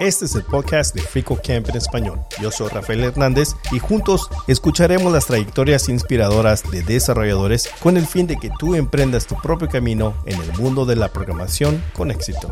[0.00, 2.20] Este es el podcast de Frico Camp en español.
[2.40, 8.26] Yo soy Rafael Hernández y juntos escucharemos las trayectorias inspiradoras de desarrolladores con el fin
[8.26, 12.50] de que tú emprendas tu propio camino en el mundo de la programación con éxito.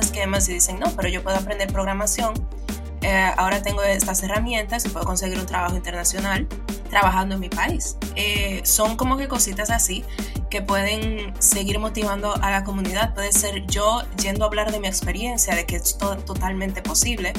[0.00, 2.34] Esquemas y dicen, no, pero yo puedo aprender programación
[3.02, 6.48] eh, ahora tengo estas herramientas y puedo conseguir un trabajo internacional
[6.90, 7.96] trabajando en mi país.
[8.16, 10.04] Eh, son como que cositas así
[10.50, 13.14] que pueden seguir motivando a la comunidad.
[13.14, 17.32] Puede ser yo yendo a hablar de mi experiencia, de que es totalmente posible.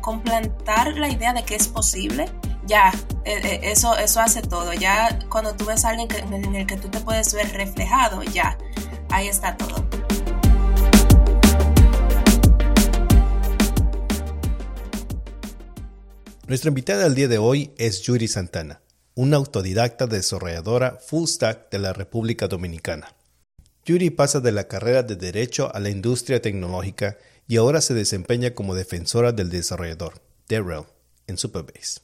[0.00, 2.28] Complantar la idea de que es posible,
[2.66, 2.92] ya,
[3.24, 4.72] eh, eso, eso hace todo.
[4.72, 8.58] Ya cuando tú ves alguien en el que tú te puedes ver reflejado, ya,
[9.10, 9.84] ahí está todo.
[16.46, 18.82] Nuestra invitada del día de hoy es Yuri Santana,
[19.14, 23.16] una autodidacta desarrolladora full stack de la República Dominicana.
[23.86, 27.16] Yuri pasa de la carrera de Derecho a la industria tecnológica
[27.48, 30.84] y ahora se desempeña como defensora del desarrollador, Darrell,
[31.26, 32.02] en Superbase.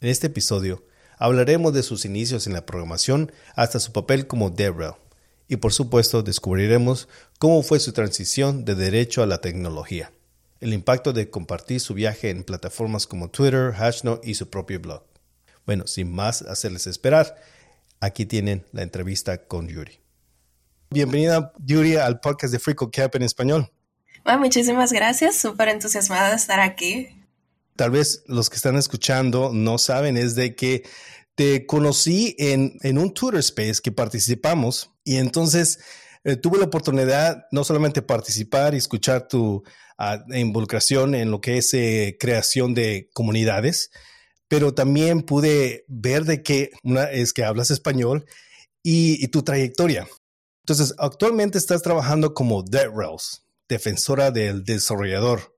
[0.00, 0.86] En este episodio
[1.18, 4.94] hablaremos de sus inicios en la programación hasta su papel como Darrell,
[5.46, 7.06] y por supuesto descubriremos
[7.38, 10.10] cómo fue su transición de Derecho a la tecnología
[10.60, 15.04] el impacto de compartir su viaje en plataformas como Twitter, Hashnote y su propio blog.
[15.66, 17.36] Bueno, sin más hacerles esperar,
[18.00, 20.00] aquí tienen la entrevista con Yuri.
[20.90, 23.70] Bienvenida, Yuri, al podcast de Cap en español.
[24.24, 27.08] Bueno, muchísimas gracias, súper entusiasmada de estar aquí.
[27.76, 30.84] Tal vez los que están escuchando no saben, es de que
[31.34, 35.78] te conocí en, en un Twitter Space que participamos y entonces
[36.24, 39.62] eh, tuve la oportunidad no solamente participar y escuchar tu
[40.32, 43.90] involucración en lo que es eh, creación de comunidades,
[44.46, 46.70] pero también pude ver de que
[47.12, 48.24] es que hablas español
[48.82, 50.08] y, tu trayectoria.
[50.62, 55.56] Entonces, actualmente estás trabajando como Dead Rails, defensora del desarrollador.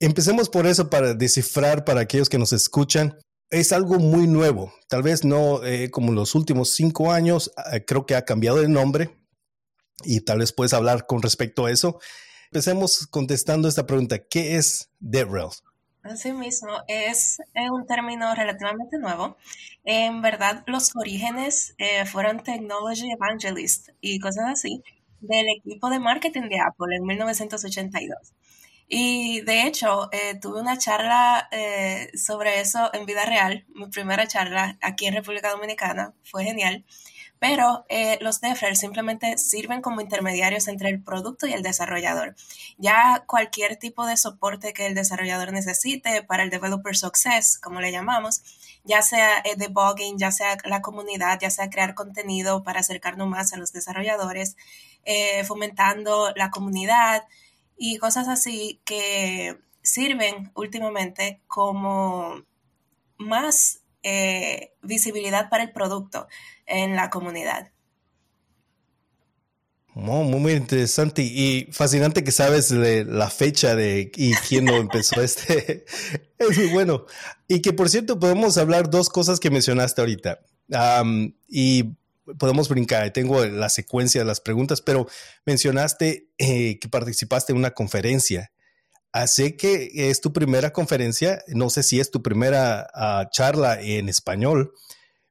[0.00, 3.18] Empecemos por eso para descifrar para aquellos que nos escuchan.
[3.50, 8.06] Es algo muy nuevo, tal vez no eh, como los últimos cinco años, eh, creo
[8.06, 9.10] que ha cambiado el nombre
[10.04, 12.00] y tal vez puedes hablar con respecto a eso.
[12.52, 14.18] Empecemos contestando esta pregunta.
[14.18, 15.48] ¿Qué es DevRel?
[16.02, 17.38] Así mismo, es
[17.72, 19.38] un término relativamente nuevo.
[19.84, 24.82] En verdad, los orígenes eh, fueron Technology Evangelist y cosas así
[25.20, 28.18] del equipo de marketing de Apple en 1982.
[28.94, 34.26] Y de hecho, eh, tuve una charla eh, sobre eso en vida real, mi primera
[34.26, 36.84] charla aquí en República Dominicana, fue genial
[37.42, 42.36] pero eh, los DevRel simplemente sirven como intermediarios entre el producto y el desarrollador.
[42.78, 47.90] Ya cualquier tipo de soporte que el desarrollador necesite para el developer success, como le
[47.90, 48.44] llamamos,
[48.84, 53.52] ya sea eh, debugging, ya sea la comunidad, ya sea crear contenido para acercarnos más
[53.52, 54.56] a los desarrolladores,
[55.04, 57.24] eh, fomentando la comunidad
[57.84, 62.44] y cosas así que sirven últimamente como
[63.18, 63.80] más
[64.82, 66.28] visibilidad para el producto
[66.64, 67.72] en la comunidad.
[69.94, 75.84] muy, muy interesante y fascinante que sabes la fecha de y quién lo empezó este.
[76.38, 77.06] es muy bueno.
[77.48, 80.38] Y que por cierto podemos hablar dos cosas que mencionaste ahorita.
[81.48, 81.96] y
[82.38, 85.06] podemos brincar, tengo la secuencia de las preguntas, pero
[85.44, 88.52] mencionaste eh, que participaste en una conferencia.
[89.12, 94.08] Así que es tu primera conferencia, no sé si es tu primera ah, charla en
[94.08, 94.72] español,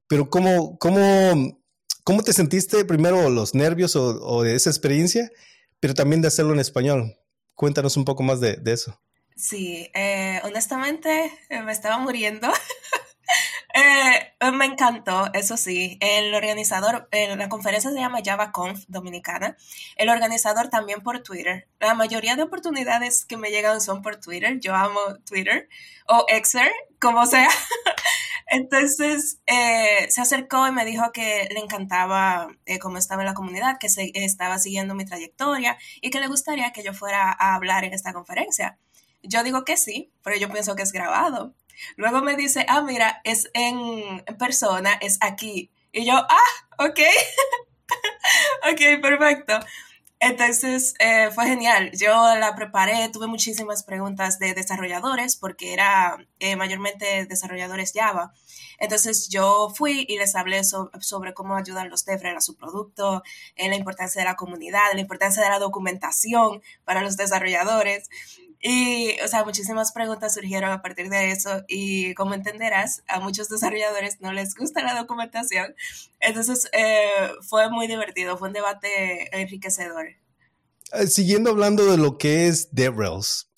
[0.08, 1.58] pero ¿cómo, cómo,
[2.04, 5.32] cómo te sentiste primero los nervios o, de esa experiencia,
[5.80, 7.18] pero también de hacerlo en español?
[7.56, 9.02] Cuéntanos un poco más de, eso.
[9.36, 12.50] Sí, eh, honestamente eh, me estaba muriendo.
[13.92, 15.98] Eh, me encantó, eso sí.
[16.00, 19.58] El organizador, la conferencia se llama JavaConf Dominicana.
[19.98, 21.68] El organizador también por Twitter.
[21.80, 24.60] La mayoría de oportunidades que me llegan son por Twitter.
[24.60, 25.68] Yo amo Twitter
[26.08, 27.50] o Xer, como sea.
[28.48, 33.34] Entonces eh, se acercó y me dijo que le encantaba eh, cómo estaba en la
[33.34, 37.56] comunidad, que se, estaba siguiendo mi trayectoria y que le gustaría que yo fuera a
[37.56, 38.78] hablar en esta conferencia.
[39.24, 41.56] Yo digo que sí, pero yo pienso que es grabado.
[41.96, 45.72] Luego me dice, ah, mira, es en persona, es aquí.
[45.92, 47.00] Y yo, ah, ok,
[48.72, 49.60] ok, perfecto.
[50.22, 51.90] Entonces eh, fue genial.
[51.94, 58.32] Yo la preparé, tuve muchísimas preguntas de desarrolladores porque era eh, mayormente desarrolladores Java.
[58.78, 63.24] Entonces yo fui y les hablé sobre cómo ayudan los DevRel a su producto,
[63.56, 68.08] en la importancia de la comunidad, la importancia de la documentación para los desarrolladores.
[68.62, 73.50] Y, o sea, muchísimas preguntas surgieron a partir de eso y como entenderás, a muchos
[73.50, 75.76] desarrolladores no les gusta la documentación.
[76.20, 80.10] Entonces, eh, fue muy divertido, fue un debate enriquecedor.
[80.94, 83.50] Eh, siguiendo hablando de lo que es DevRels,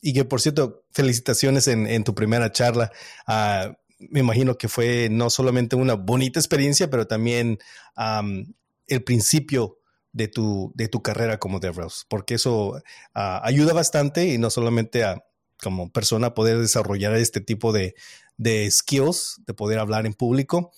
[0.00, 2.92] y que por cierto, felicitaciones en, tu primera charla.
[3.26, 7.58] Ah, me imagino que fue no solamente una bonita experiencia, pero también
[7.96, 9.75] el principio
[10.16, 12.80] de tu, de tu carrera como DevRels, porque eso
[13.14, 15.22] ah, ayuda bastante y no solamente a
[15.62, 17.94] como persona poder desarrollar este tipo de,
[18.38, 20.72] de skills, de poder hablar en público,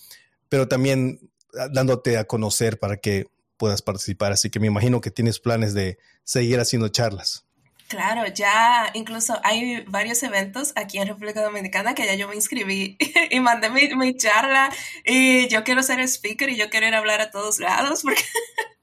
[0.49, 3.27] pero también ah, dándote a conocer para que
[3.57, 4.33] puedas participar.
[4.33, 7.45] Así que me imagino que tienes planes de seguir haciendo charlas.
[7.87, 12.99] Claro, ya incluso hay varios eventos aquí en República Dominicana que ya yo me inscribí
[13.31, 14.69] y mandé mi, mi charla
[15.05, 18.25] y yo quiero ser speaker y yo quiero ir a hablar a todos lados porque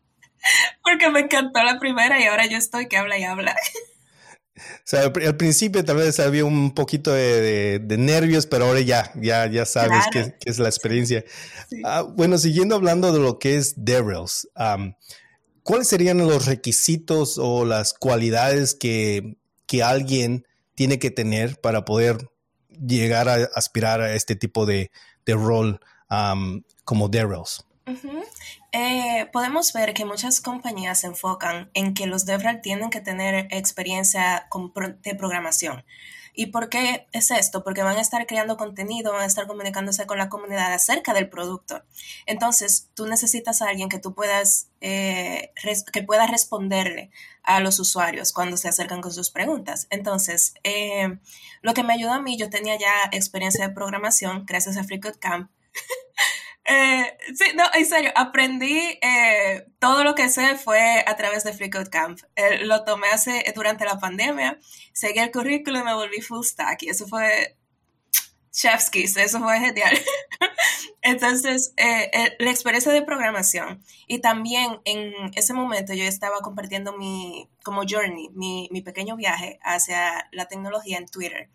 [0.83, 3.55] porque me encantó la primera y ahora yo estoy que habla y habla.
[4.57, 9.47] O sea, al principio tal vez había un poquito de, nervios, pero ahora ya, ya,
[9.47, 11.25] ya sabes qué, es la experiencia.
[11.83, 14.47] Ah, bueno, siguiendo hablando de lo que es DevRels,
[15.63, 19.35] ¿cuáles serían los requisitos o las cualidades que,
[19.83, 22.29] alguien tiene que tener para poder
[22.69, 24.89] llegar a aspirar a este tipo de,
[25.27, 25.81] rol
[26.85, 27.65] como DevRels?
[28.77, 33.47] Eh, podemos ver que muchas compañías se enfocan en que los DevRel tienen que tener
[33.49, 34.49] experiencia
[35.01, 35.85] de programación.
[36.33, 37.63] ¿Y por qué es esto?
[37.63, 41.29] Porque van a estar creando contenido, van a estar comunicándose con la comunidad acerca del
[41.29, 41.83] producto.
[42.25, 45.53] Entonces, tú necesitas a alguien que tú puedas, eh,
[45.93, 47.11] que pueda responderle
[47.43, 49.87] a los usuarios cuando se acercan con sus preguntas.
[49.89, 51.17] Entonces, eh,
[51.61, 55.49] lo que me ayudó a mí, yo tenía ya experiencia de programación gracias a FreeCodeCamp.
[56.67, 61.53] Eh, sí, no, en serio, aprendí eh, todo lo que sé fue a través de
[61.53, 62.19] Free Camp.
[62.35, 64.57] Eh, lo tomé hace, durante la pandemia,
[64.91, 67.55] seguí el currículo y me volví full stack y eso fue
[68.51, 69.95] chef's kiss, eso fue genial.
[71.03, 77.83] Entonces, la experiencia de programación y también en ese momento yo estaba compartiendo mi, como
[77.87, 81.51] journey, mi, mi pequeño viaje hacia la tecnología en Twitter.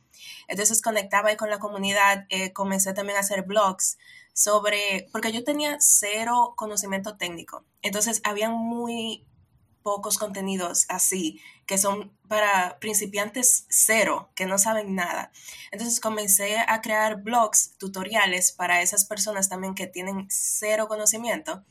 [0.47, 3.99] Entonces conectaba ahí con la comunidad, comencé también a hacer blogs
[4.33, 9.27] sobre, porque yo tenía cero conocimiento técnico, entonces había muy
[9.83, 15.33] pocos contenidos así, que son para principiantes cero, que no saben nada.
[15.71, 21.65] Entonces comencé a crear blogs, tutoriales para esas personas también que tienen cero conocimiento.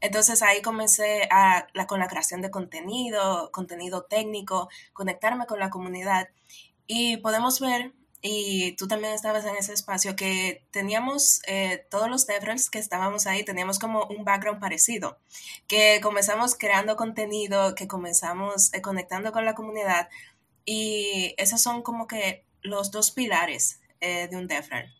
[0.00, 5.70] Entonces ahí comencé a, la, con la creación de contenido, contenido técnico, conectarme con la
[5.70, 6.28] comunidad.
[6.86, 12.26] Y podemos ver y tú también estabas en ese espacio, que teníamos eh, todos los
[12.26, 15.18] DevRels que estábamos ahí, teníamos como un background parecido,
[15.66, 20.08] que comenzamos creando contenido, que comenzamos eh, conectando con la comunidad
[20.64, 24.92] y esos son como que los dos pilares eh, de un DevRel.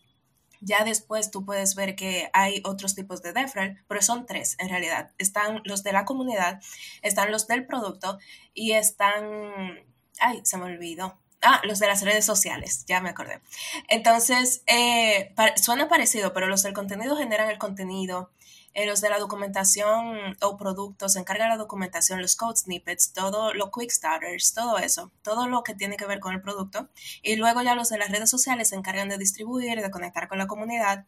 [0.61, 4.69] Ya después tú puedes ver que hay otros tipos de DevRel, pero son tres en
[4.69, 5.13] realidad.
[5.19, 6.61] Están los de la comunidad,
[7.03, 8.19] están los del producto
[8.55, 9.85] y están...
[10.19, 13.41] Ay, se me olvidó Ah, los de las redes sociales, ya me acordé.
[13.89, 18.31] Entonces, eh, suena parecido, pero los del contenido generan el contenido.
[18.75, 23.13] Eh, los de la documentación o productos se encargan de la documentación, los code snippets,
[23.13, 26.89] todo lo quick starters, todo eso, todo lo que tiene que ver con el producto.
[27.23, 30.39] Y luego ya los de las redes sociales se encargan de distribuir, de conectar con
[30.39, 31.07] la comunidad.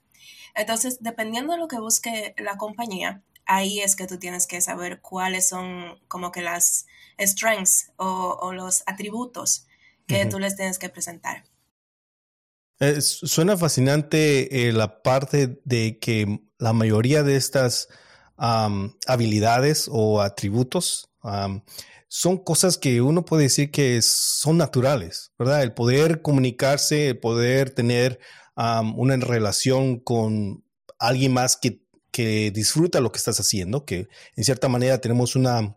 [0.54, 5.00] Entonces, dependiendo de lo que busque la compañía, ahí es que tú tienes que saber
[5.00, 6.86] cuáles son como que las
[7.18, 9.67] strengths o los atributos
[10.08, 11.44] que tú les tienes que presentar.
[13.00, 17.88] suena fascinante eh, la parte de que la mayoría de estas
[18.36, 21.10] habilidades o atributos
[22.08, 25.62] son cosas que uno puede decir que son naturales, ¿verdad?
[25.62, 28.18] El poder comunicarse, el poder tener
[28.56, 30.64] una relación con
[30.98, 35.76] alguien más que, que, disfruta lo que estás haciendo, que en cierta manera tenemos una,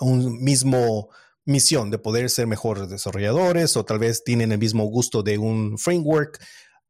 [0.00, 1.08] un mismo
[1.44, 5.78] misión de poder ser mejores desarrolladores o tal vez tienen el mismo gusto de un
[5.78, 6.42] framework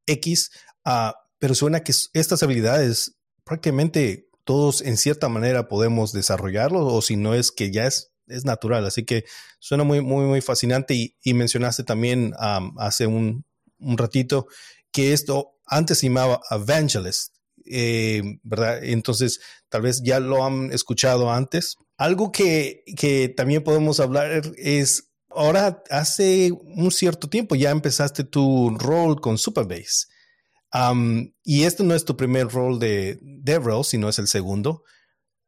[0.07, 0.51] X,
[0.85, 7.17] uh, pero suena que estas habilidades prácticamente todos en cierta manera podemos desarrollarlo o si
[7.17, 8.85] no es que ya es, es natural.
[8.85, 9.25] Así que
[9.59, 12.33] suena muy, muy, muy fascinante y, mencionaste también
[12.79, 13.45] hace un,
[13.79, 14.47] un, ratito
[14.91, 18.83] que esto antes se llamaba Evangelist, eh, ¿verdad?
[18.83, 25.83] Entonces, tal vez ya lo han escuchado antes, algo que, también podemos hablar es, ahora
[25.91, 30.07] hace un cierto tiempo ya empezaste tu rol con Superbase.
[31.45, 34.85] y este no es tu primer rol de DevRel, sino es el segundo.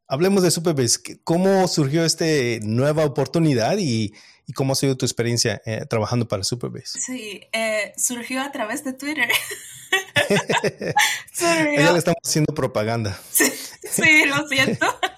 [0.07, 1.19] Hablemos de Superbase.
[1.23, 2.25] ¿Cómo surgió esta
[2.61, 4.13] nueva oportunidad y,
[4.53, 6.99] cómo ha sido tu experiencia eh, trabajando para Superbase?
[6.99, 9.27] Sí, eh, surgió a través de Twitter.
[11.77, 13.19] Ya le estamos haciendo propaganda.
[13.31, 14.85] Sí, lo siento.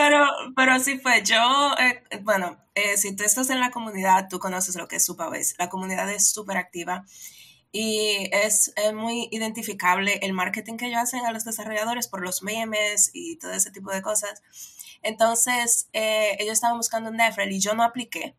[0.00, 0.26] pero,
[0.56, 1.22] pero así fue.
[1.22, 2.56] Yo, eh, bueno,
[2.96, 5.54] si tú estás en la comunidad, tú conoces lo que es Superbase.
[5.58, 7.04] La comunidad es súper activa
[7.72, 13.10] y es, muy identificable el marketing que ellos hacen a los desarrolladores por los memes
[13.12, 14.42] y todo ese tipo de cosas.
[15.02, 18.36] Entonces, eh, ellos estaban buscando un DevRel y yo no apliqué,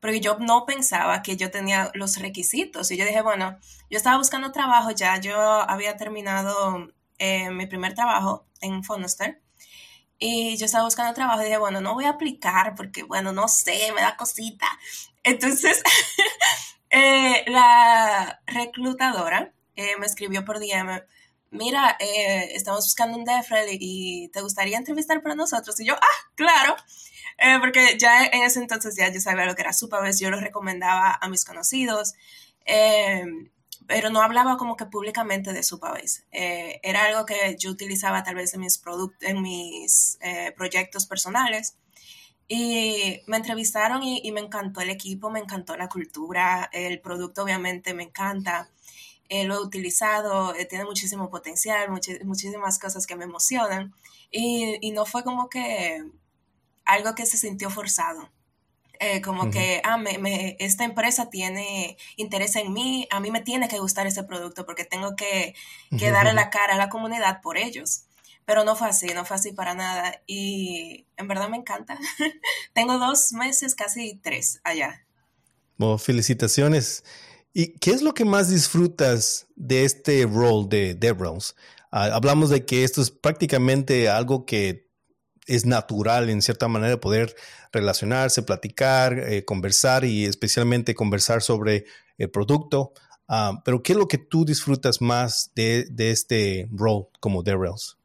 [0.00, 2.90] porque yo no pensaba que yo tenía los requisitos.
[2.90, 3.58] Y yo dije, bueno,
[3.90, 6.88] yo estaba buscando trabajo ya, yo había terminado
[7.18, 9.42] eh, mi primer trabajo en Fonoster.
[10.20, 13.48] Y yo estaba buscando trabajo y dije, bueno, no voy a aplicar porque, bueno, no
[13.48, 14.66] sé, me da cosita.
[15.24, 15.82] Entonces,
[16.90, 21.02] Eh, la reclutadora eh, me escribió por DM,
[21.50, 25.78] mira, eh, estamos buscando un DevRel y te gustaría entrevistar para nosotros.
[25.80, 26.76] Y yo, ah, claro,
[27.60, 31.18] porque ya en ese entonces ya yo sabía lo que era Supabase, yo lo recomendaba
[31.20, 32.14] a mis conocidos,
[33.90, 36.22] pero no hablaba como que públicamente de Supabase.
[36.30, 38.80] era algo que yo utilizaba tal vez en mis,
[39.20, 40.18] en mis
[40.56, 41.74] proyectos personales.
[42.52, 47.94] Y me entrevistaron y, me encantó el equipo, me encantó la cultura, el producto obviamente
[47.94, 48.68] me encanta.
[49.28, 51.88] Eh, lo he utilizado, eh, tiene muchísimo potencial,
[52.24, 53.94] muchísimas cosas que me emocionan.
[54.32, 56.04] Y, no fue como que
[56.84, 58.28] algo que se sintió forzado.
[59.02, 63.66] Eh, como que, ah, me, esta empresa tiene interés en mí, a mí me tiene
[63.66, 65.54] que gustar ese producto porque tengo que,
[65.98, 68.04] que darle la cara a la comunidad por ellos.
[68.44, 70.20] Pero no fue así, no fue así para nada.
[70.26, 71.98] Y en verdad me encanta.
[72.74, 75.06] Tengo dos meses, casi tres allá.
[75.78, 77.02] Bueno, felicitaciones.
[77.54, 81.56] ¿Y qué es lo que más disfrutas de este rol de DevRels?
[81.90, 84.89] Ah, hablamos de que esto es prácticamente algo que
[85.46, 87.34] es natural en cierta manera poder
[87.72, 91.84] relacionarse, platicar, eh, conversar y especialmente conversar sobre
[92.18, 92.92] el producto.
[93.28, 97.99] Ah, pero ¿qué es lo que tú disfrutas más de, de este rol como DevRels?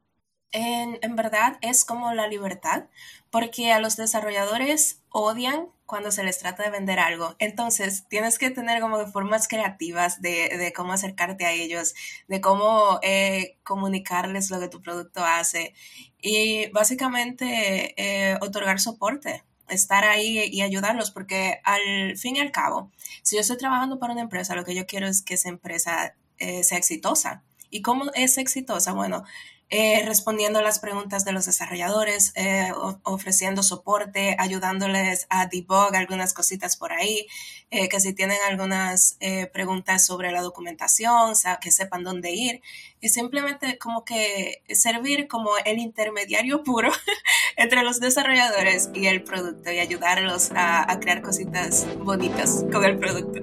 [0.56, 2.86] En, verdad es como la libertad,
[3.30, 7.36] porque a los desarrolladores odian cuando se les trata de vender algo.
[7.40, 11.94] Entonces, tienes que tener como formas creativas de, cómo acercarte a ellos,
[12.28, 15.74] de cómo eh, comunicarles lo que tu producto hace
[16.22, 22.92] y básicamente eh, otorgar soporte estar ahí y ayudarlos, porque al fin y al cabo,
[23.24, 26.16] si yo estoy trabajando para una empresa, lo que yo quiero es que esa empresa
[26.38, 27.44] eh, sea exitosa.
[27.70, 28.94] ¿Y cómo es exitosa?
[28.94, 29.24] Bueno,
[29.72, 32.72] eh, respondiendo a las preguntas de los desarrolladores, eh,
[33.03, 37.25] ofreciendo soporte, ayudándoles a debug algunas cositas por ahí,
[37.72, 39.17] eh, que si tienen algunas
[39.51, 42.62] preguntas sobre la documentación, que sepan dónde ir,
[43.01, 46.91] y simplemente como que servir como el intermediario puro
[47.57, 53.00] entre los desarrolladores y el producto y ayudarlos a, a crear cositas bonitas con el
[53.00, 53.39] producto.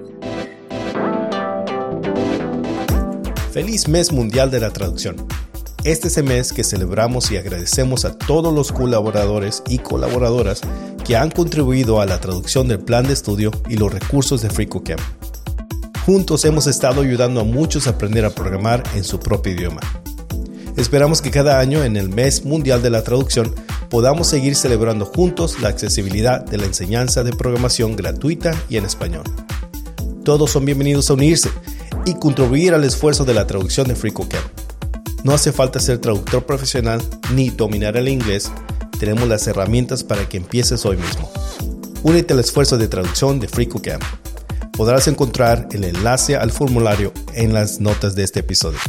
[3.52, 5.28] Feliz mes mundial de la traducción.
[5.84, 10.60] Este es mes que celebramos y agradecemos a todos los colaboradores y colaboradoras
[11.04, 15.00] que han contribuido a la traducción del plan de estudio y los recursos de FreeCodeCamp.
[16.06, 19.80] Juntos hemos estado ayudando a muchos a aprender a programar en su propio idioma.
[20.76, 23.52] Esperamos que cada año en el mes mundial de la traducción
[23.90, 29.24] podamos seguir celebrando juntos la accesibilidad de la enseñanza de programación gratuita y en español.
[30.24, 31.50] Todos son bienvenidos a unirse
[32.06, 34.61] y contribuir al esfuerzo de la traducción de FreeCodeCamp.
[35.24, 37.00] No hace falta ser traductor profesional
[37.32, 38.50] ni dominar el inglés,
[38.98, 41.30] tenemos las herramientas para que empieces hoy mismo.
[42.02, 44.02] Únete al esfuerzo de traducción de FreeCodeCamp.
[44.76, 48.80] Podrás encontrar el enlace al formulario en las notas de este episodio.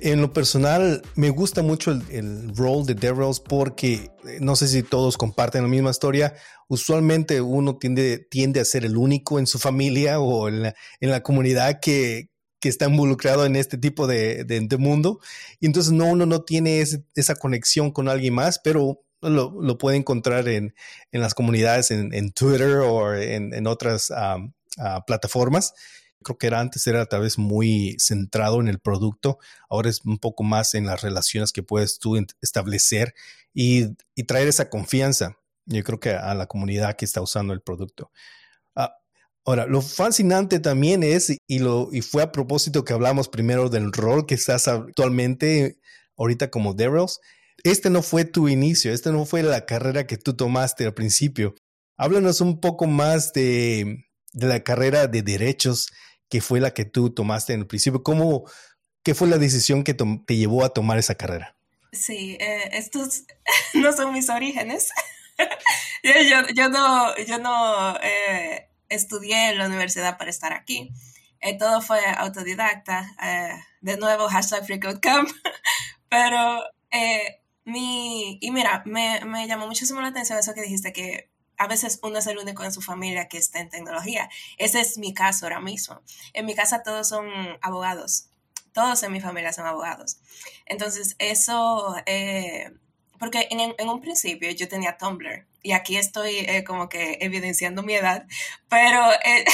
[0.00, 4.82] En lo personal, me gusta mucho el, rol de DevRels porque eh, no sé si
[4.82, 6.34] todos comparten la misma historia.
[6.70, 11.80] Usualmente uno tiende, tiende a ser el único en su familia o en la, comunidad
[11.80, 12.30] que,
[12.62, 15.18] está involucrado en este tipo de, mundo.
[15.58, 20.48] Y entonces no, uno no tiene esa conexión con alguien más, pero lo, puede encontrar
[20.48, 20.72] en,
[21.10, 24.38] las comunidades, en, Twitter o en, otras ah,
[25.06, 25.74] plataformas
[26.22, 30.18] creo que era antes era tal vez muy centrado en el producto, ahora es un
[30.18, 33.14] poco más en las relaciones que puedes tú establecer
[33.54, 33.96] y,
[34.26, 35.38] traer esa confianza,
[35.70, 38.10] yo creo que a la comunidad que está usando el producto.
[38.74, 38.94] Ah,
[39.44, 43.92] ahora, lo fascinante también es, y, lo, y fue a propósito que hablamos primero del
[43.92, 45.78] rol que estás actualmente
[46.16, 47.20] ahorita como Darrells,
[47.62, 51.54] este no fue tu inicio, este no fue la carrera que tú tomaste al principio.
[51.96, 55.88] Háblanos un poco más de, de la carrera de derechos
[56.28, 58.02] que fue la que tú tomaste en el principio.
[58.02, 58.44] ¿Cómo,
[59.02, 61.56] ¿Qué fue la decisión que te llevó a tomar esa carrera?
[61.92, 63.24] Sí, eh, estos
[63.74, 64.90] no son mis orígenes.
[66.02, 70.90] yo, yo, no, yo no eh, estudié en la universidad para estar aquí.
[71.40, 73.14] Eh, todo fue autodidacta.
[73.80, 75.28] de nuevo, hashtag FreeCodeCamp.
[76.08, 76.62] Pero
[77.64, 78.38] mi...
[78.40, 82.18] Y mira, me, me llamó muchísimo la atención eso que dijiste, que a veces uno
[82.18, 84.28] es el único en su familia que está en tecnología.
[84.58, 86.02] Ese es mi caso ahora mismo.
[86.32, 87.28] En mi casa todos son
[87.62, 88.30] abogados
[88.72, 90.18] todos en mi familia son abogados.
[90.66, 92.70] Entonces, eso, eh,
[93.20, 97.92] porque en, un principio yo tenía Tumblr y aquí estoy eh, como que evidenciando mi
[97.92, 98.26] edad,
[98.70, 99.44] pero eh,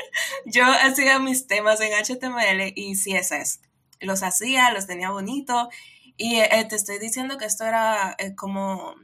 [0.46, 3.60] yo hacía mis temas en HTML y CSS.
[3.98, 5.68] Los hacía, los tenía bonito
[6.16, 8.94] y te estoy diciendo que esto era como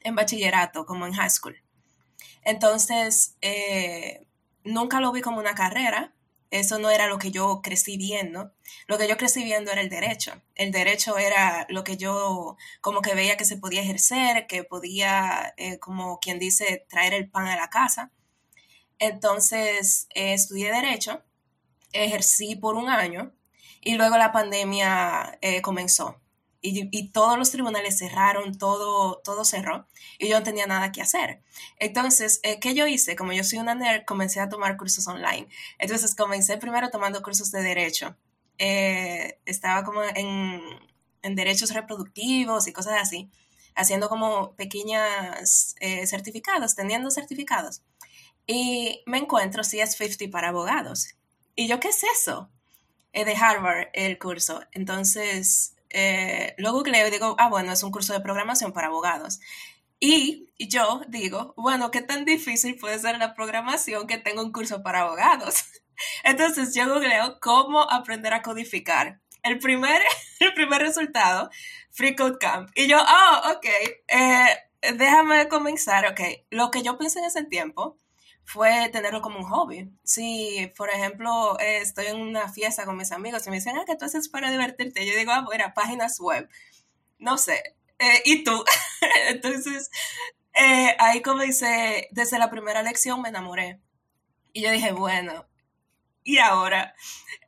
[0.00, 1.62] en bachillerato, como en high school.
[2.42, 3.36] Entonces,
[4.64, 6.14] nunca lo vi como una carrera,
[6.50, 8.52] eso no era lo que yo crecí viendo.
[8.86, 10.32] Lo que yo crecí viendo era el derecho.
[10.54, 15.54] El derecho era lo que yo como que veía que se podía ejercer, que podía,
[15.56, 18.12] eh, como quien dice, traer el pan a la casa.
[18.98, 21.22] Entonces, eh, estudié derecho,
[21.92, 23.32] ejercí por un año
[23.80, 26.20] y luego la pandemia eh, comenzó
[26.68, 29.86] y, todos los tribunales cerraron, todo, todo cerró
[30.18, 31.42] y yo no tenía nada que hacer.
[31.78, 33.16] Entonces, eh, ¿qué yo hice?
[33.16, 35.48] Como yo soy una nerd, comencé a tomar cursos online.
[35.78, 38.16] Entonces, comencé primero tomando cursos de derecho.
[38.58, 40.60] Eh, estaba como en,
[41.22, 43.30] derechos reproductivos y cosas así,
[43.74, 47.82] haciendo como pequeñas eh, certificados, teniendo certificados.
[48.46, 51.14] Y me encuentro CS50 para abogados.
[51.54, 52.48] ¿Y yo qué es eso?
[53.24, 54.60] de Harvard el curso.
[54.72, 59.40] Entonces, eh, lo googleo y digo, ah, bueno, es un curso de programación para abogados.
[60.00, 64.82] Y yo digo, bueno, ¿qué tan difícil puede ser la programación que tengo un curso
[64.82, 65.64] para abogados?
[66.24, 69.20] Entonces yo googleo cómo aprender a codificar.
[69.42, 70.00] El primer,
[70.40, 71.50] el primer resultado,
[71.90, 72.70] Free Code Camp.
[72.74, 73.66] Y yo, oh, ok,
[74.08, 76.20] eh, déjame comenzar, ok.
[76.50, 77.96] Lo que yo pensé en ese tiempo
[78.48, 79.92] fue tenerlo como un hobby.
[80.04, 83.84] Si, por ejemplo, eh, estoy en una fiesta con mis amigos y me dicen, ah,
[83.86, 85.06] ¿qué tú haces para divertirte?
[85.06, 86.48] Yo digo, ah, bueno, páginas web.
[87.18, 87.76] No sé.
[87.98, 88.64] Eh, ¿Y tú?
[89.28, 89.90] Entonces,
[90.54, 93.82] eh, ahí como dice, desde la primera lección me enamoré.
[94.54, 95.46] Y yo dije, bueno,
[96.24, 96.94] ¿y ahora?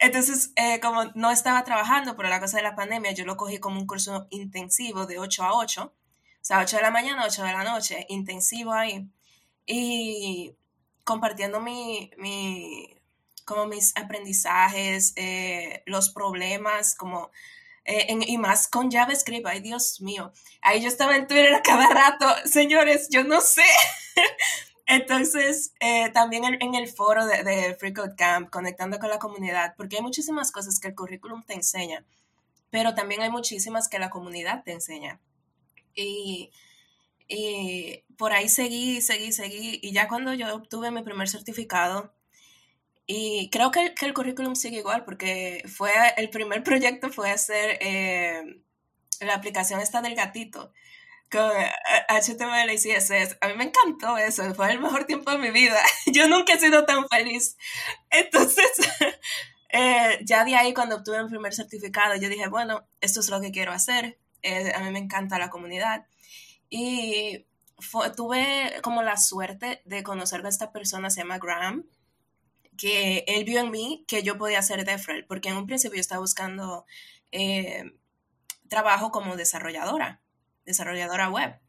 [0.00, 3.80] Entonces, como no estaba trabajando por la cosa de la pandemia, yo lo cogí como
[3.80, 5.94] un curso intensivo de 8 a 8.
[5.94, 5.94] O
[6.42, 9.08] sea, 8 de la mañana, 8 de la noche, intensivo ahí.
[9.64, 10.56] Y
[11.10, 12.96] compartiendo mi, mi,
[13.44, 17.32] como mis aprendizajes, eh, los problemas, como,
[17.84, 21.88] eh, y más con JavaScript, ay Dios mío, ahí yo estaba en Twitter a cada
[21.88, 23.64] rato, señores, yo no sé.
[24.86, 29.74] Entonces, eh, también en, el foro de, de Free Code Camp, conectando con la comunidad,
[29.76, 32.04] porque hay muchísimas cosas que el currículum te enseña,
[32.70, 35.18] pero también hay muchísimas que la comunidad te enseña.
[35.92, 36.52] Y
[37.30, 39.78] y por ahí seguí, seguí, seguí.
[39.82, 42.12] Y ya cuando yo obtuve mi primer certificado,
[43.06, 47.78] y creo que, que el currículum sigue igual, porque fue el primer proyecto fue hacer
[47.80, 48.62] eh,
[49.20, 50.72] la aplicación esta del gatito
[51.30, 51.50] con
[52.08, 53.38] HTML y CSS.
[53.40, 55.80] A mí me encantó eso, fue el mejor tiempo de mi vida.
[56.06, 57.56] Yo nunca he sido tan feliz.
[58.10, 58.70] Entonces,
[59.70, 63.40] eh, ya de ahí cuando obtuve mi primer certificado, yo dije, bueno, esto es lo
[63.40, 64.18] que quiero hacer.
[64.42, 66.06] Eh, a mí me encanta la comunidad.
[66.70, 67.46] Y
[68.16, 71.86] tuve como la suerte de conocer a esta persona, se llama Graham,
[72.78, 76.00] que él vio en mí que yo podía hacer DevRel, porque en un principio yo
[76.00, 76.86] estaba buscando
[77.32, 77.92] eh,
[78.68, 80.22] trabajo como desarrolladora,
[80.64, 81.60] desarrolladora web.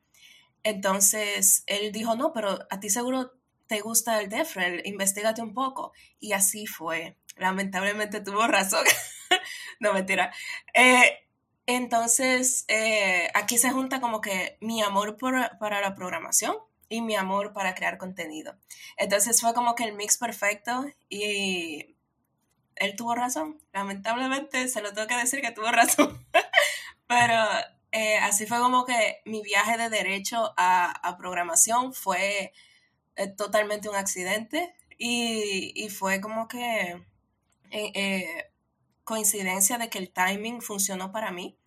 [0.63, 3.33] Entonces él dijo, no, pero a ti seguro
[3.67, 5.93] te gusta el DevRel, investigate un poco.
[6.19, 7.17] Y así fue.
[7.37, 8.85] Lamentablemente tuvo razón.
[9.79, 10.33] no, mentira.
[10.73, 11.27] Eh,
[11.65, 16.55] entonces, eh, aquí se junta como que mi amor para la programación
[16.89, 18.55] y mi amor para crear contenido.
[18.97, 21.95] Entonces fue como que el mix perfecto y
[22.75, 23.61] él tuvo razón.
[23.73, 26.25] Lamentablemente se lo tengo que decir que tuvo razón.
[27.07, 27.45] Pero
[27.91, 32.53] eh, así fue como que mi viaje de derecho a, programación fue
[33.15, 37.01] eh, totalmente un accidente y, fue como que
[39.03, 41.57] coincidencia de que el timing funcionó para mí,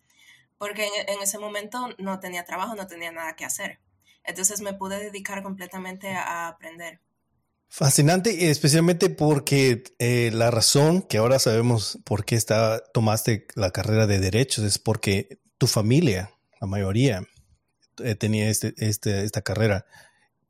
[0.57, 3.79] porque en, ese momento no tenía trabajo, no tenía nada que hacer.
[4.23, 7.01] Entonces me pude dedicar completamente a, aprender.
[7.67, 14.07] Fascinante, especialmente porque eh, la razón que ahora sabemos por qué está, tomaste la carrera
[14.07, 17.27] de derechos es porque tu familia, la mayoría,
[18.03, 19.85] eh, tenía este, este, esta carrera.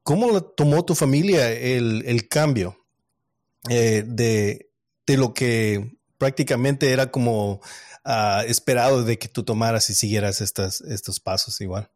[0.03, 2.85] ¿Cómo tomó tu familia el, cambio
[3.69, 4.69] eh, de,
[5.07, 7.61] de, lo que prácticamente era como
[8.03, 11.89] ah, esperado de que tú tomaras y siguieras estas, estos pasos igual.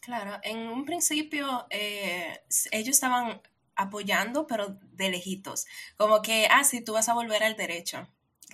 [0.00, 3.40] Claro, en un principio eh, ellos estaban
[3.76, 5.66] apoyando, pero de lejitos.
[5.96, 8.08] Como que, ah, sí, tú vas a volver al derecho.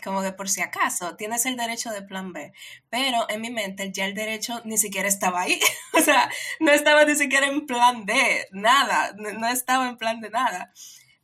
[0.04, 2.52] Como que por si acaso, tienes el derecho de plan B.
[2.88, 5.60] Pero en mi mente ya el derecho ni siquiera estaba ahí.
[5.94, 6.30] o sea,
[6.60, 10.72] no estaba ni siquiera en plan D, nada, no, estaba en plan de nada.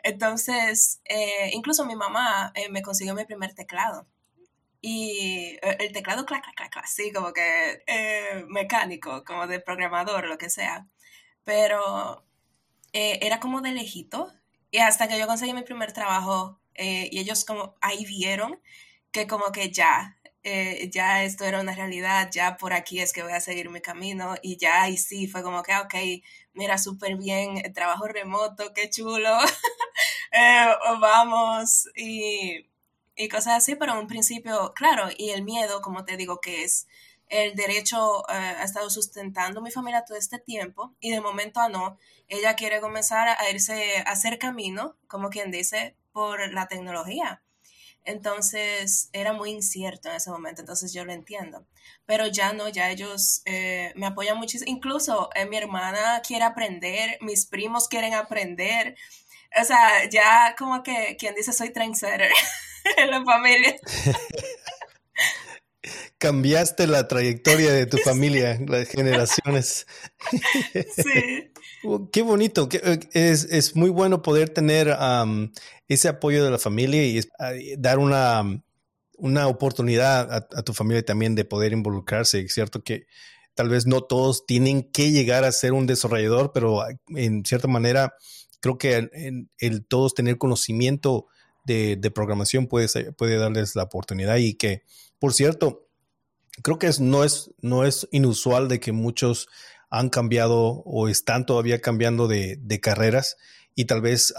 [0.07, 4.07] Entonces, eh, incluso mi mamá eh, me consiguió mi primer teclado.
[4.81, 7.83] Y eh, el teclado, clac, clac, clac, así como que
[8.49, 10.87] mecánico, como de programador, lo que sea.
[11.45, 12.25] Pero
[12.93, 14.33] era como de lejito.
[14.71, 18.61] Y hasta que yo conseguí mi primer trabajo, y ellos como ahí vieron
[19.11, 20.16] que como que ya,
[20.91, 24.35] ya esto era una realidad, ya por aquí es que voy a seguir mi camino
[24.43, 25.95] y ya ahí sí fue como que, ok,
[26.55, 29.39] mira, súper bien, trabajo remoto, qué chulo,
[30.33, 30.67] eh,
[31.01, 32.67] vamos y,
[33.17, 36.65] y, cosas así, pero en un principio, claro, y el miedo, como te digo, que
[36.65, 36.87] es
[37.29, 41.69] el derecho eh, ha estado sustentando mi familia todo este tiempo y de momento a
[41.69, 47.43] no, ella quiere comenzar a irse a hacer camino, como quien dice, por la tecnología.
[48.07, 51.67] Entonces era muy incierto en ese momento, entonces yo lo entiendo.
[52.07, 54.71] Pero ya no, ya ellos eh, me apoyan muchísimo.
[54.71, 58.97] Incluso eh, mi hermana quiere aprender, mis primos quieren aprender.
[59.61, 62.31] O sea, ya como que quien dice soy trendsetter
[62.97, 63.77] en la familia.
[66.19, 69.87] Cambiaste la trayectoria de tu familia, las generaciones.
[70.95, 71.53] sí.
[72.13, 74.97] Qué bonito, eh, es, es, muy bueno poder tener
[75.89, 77.23] ese apoyo de la familia y
[77.79, 78.63] dar una,
[79.17, 82.41] una oportunidad a, tu familia también de poder involucrarse.
[82.41, 83.07] Es cierto que
[83.55, 88.15] tal vez no todos tienen que llegar a ser un desarrollador, pero en cierta manera
[88.61, 89.09] creo que
[89.59, 91.27] el, todos tener conocimiento
[91.65, 94.83] de, programación puede, puede darles la oportunidad y que,
[95.19, 95.89] por cierto,
[96.63, 99.49] creo que es, no, es, no es inusual de que muchos
[99.91, 103.37] han cambiado o están todavía cambiando de, carreras
[103.75, 104.35] y tal vez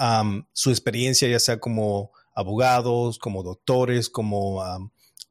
[0.54, 4.62] su experiencia, ya sea como abogados, como doctores, como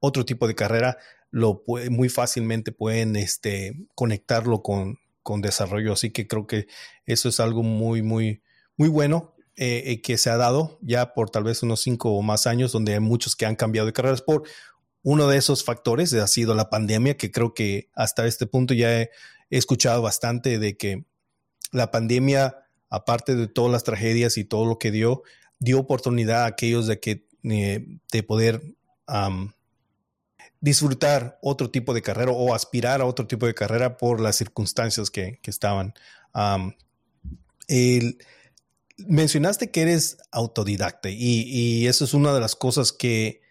[0.00, 0.98] otro tipo de carrera,
[1.30, 4.98] lo muy fácilmente pueden este, conectarlo con,
[5.40, 5.92] desarrollo.
[5.92, 6.68] Así que creo que
[7.04, 8.42] eso es algo muy, muy,
[8.76, 12.22] muy bueno eh, eh, que se ha dado ya por tal vez unos cinco o
[12.22, 14.44] más años, donde hay muchos que han cambiado de carreras por
[15.06, 19.02] uno de esos factores ha sido la pandemia, que creo que hasta este punto ya
[19.02, 19.10] he,
[19.50, 21.04] he escuchado bastante de que
[21.72, 25.22] la pandemia, aparte de todas las tragedias y todo lo que dio,
[25.58, 28.60] dio oportunidad a aquellos de que eh, de poder
[30.60, 35.10] disfrutar otro tipo de carrera o aspirar a otro tipo de carrera por las circunstancias
[35.10, 35.94] que, estaban.
[38.98, 43.42] mencionaste que eres autodidacta y, eso es una de las cosas que,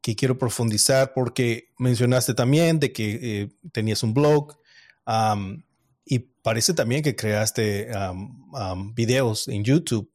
[0.00, 4.59] quiero profundizar porque mencionaste también de que eh, tenías un blog,
[6.04, 7.88] y parece también que creaste
[8.94, 10.10] videos en YouTube.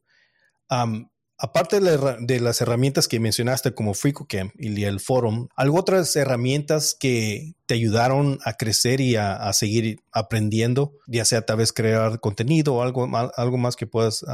[1.38, 7.54] aparte de, las herramientas que mencionaste como FreeCodeCamp y el Forum, ¿algo otras herramientas que
[7.66, 10.92] te ayudaron a crecer y a, seguir aprendiendo?
[11.06, 14.24] Ya sea tal vez crear contenido o algo, algo más que puedas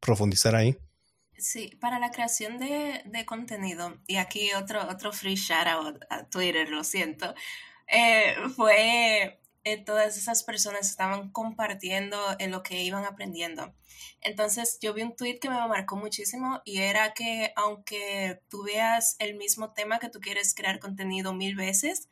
[0.00, 0.76] profundizar ahí.
[1.38, 6.68] Sí, para la creación de, contenido, y aquí otro, otro free shout out a Twitter,
[6.68, 7.32] lo siento,
[7.86, 9.38] eh, fue
[9.72, 13.74] eh, todas esas personas estaban compartiendo en lo que iban aprendiendo.
[14.20, 19.16] Entonces yo vi un tweet que me marcó muchísimo y era que aunque tú veas
[19.18, 22.08] el mismo tema que tú quieres crear contenido mil veces,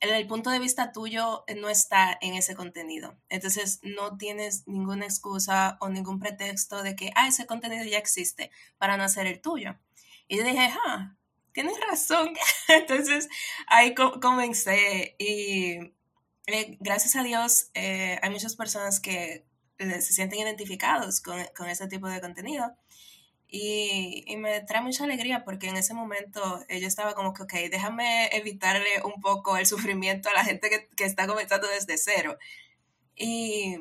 [0.00, 3.16] el, punto de vista tuyo no está en ese contenido.
[3.28, 8.50] Entonces no tienes ninguna excusa o ningún pretexto de que, ah, ese contenido ya existe
[8.78, 9.76] para no hacer el tuyo.
[10.28, 11.14] Y yo dije, ah,
[11.52, 12.34] tienes razón.
[12.68, 13.28] Entonces
[13.68, 15.92] ahí comencé y
[16.46, 19.44] eh, gracias a Dios, eh, hay muchas personas que
[19.78, 22.76] eh, se sienten identificados con, con ese tipo de contenido.
[23.48, 27.52] Y, y, me trae mucha alegría porque en ese momento yo estaba como que, ok,
[27.70, 32.38] déjame evitarle un poco el sufrimiento a la gente que, que está comenzando desde cero.
[33.14, 33.76] Y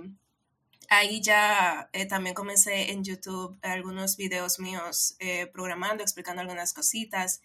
[0.89, 5.15] ahí ya también comencé en YouTube algunos videos míos
[5.53, 7.41] programando, explicando algunas cositas.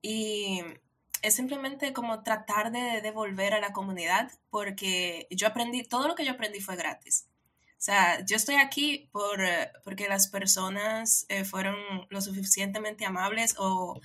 [0.00, 0.62] Y
[1.22, 6.24] es simplemente como tratar de devolver a la comunidad porque yo aprendí, todo lo que
[6.24, 7.26] yo aprendí fue gratis.
[7.78, 9.40] O sea, yo estoy aquí por,
[9.84, 11.76] porque las personas eh, fueron
[12.10, 14.00] lo suficientemente amables o,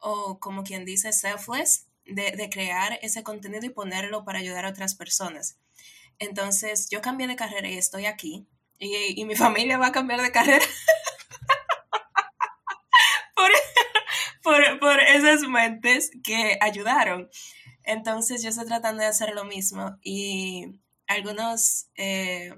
[0.00, 4.94] o, como quien dice, selfless, de, crear ese contenido y ponerlo para ayudar a otras
[4.94, 5.56] personas.
[6.18, 8.46] Entonces, yo cambié de carrera y estoy aquí.
[8.78, 10.66] Y mi familia va a cambiar de carrera.
[14.42, 17.30] por, por, esas mentes que ayudaron.
[17.82, 22.54] Entonces yo estoy tratando de hacer lo mismo y algunos, eh,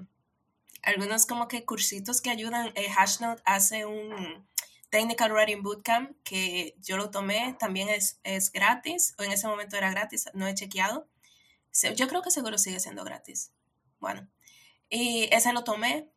[0.81, 4.47] algunos como que cursitos que ayudan, eh, Hashnote hace un
[4.89, 9.75] Technical Writing Bootcamp que yo lo tomé, también es, es gratis, o en ese momento
[9.75, 11.09] era gratis, no he chequeado.
[11.95, 13.51] Yo creo que seguro sigue siendo gratis.
[13.99, 14.27] Bueno,
[14.89, 16.09] y ese lo tomé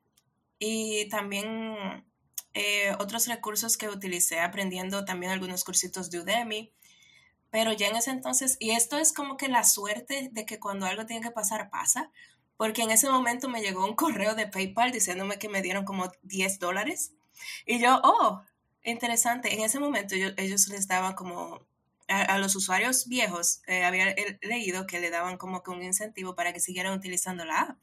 [0.58, 2.06] y también
[2.54, 6.72] eh, otros recursos que utilicé aprendiendo también algunos cursitos de Udemy.
[7.50, 10.86] Pero ya en ese entonces, y esto es como que la suerte de que cuando
[10.86, 12.10] algo tiene que pasar, pasa,
[12.56, 16.12] porque en ese momento me llegó un correo de PayPal diciéndome que me dieron como
[16.22, 17.12] 10 dólares.
[17.66, 18.42] Y yo, oh,
[18.84, 19.54] interesante.
[19.54, 21.66] En ese momento ellos les daban como,
[22.10, 26.52] a, los usuarios viejos, eh, había leído que le daban como que un incentivo para
[26.52, 27.78] que siguieran utilizando la app.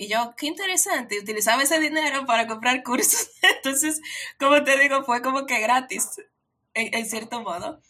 [0.00, 3.30] Y yo, qué interesante, utilizaba ese dinero para comprar cursos.
[3.56, 4.00] Entonces,
[4.38, 6.20] como te digo, fue como que gratis,
[6.72, 7.82] en, cierto modo.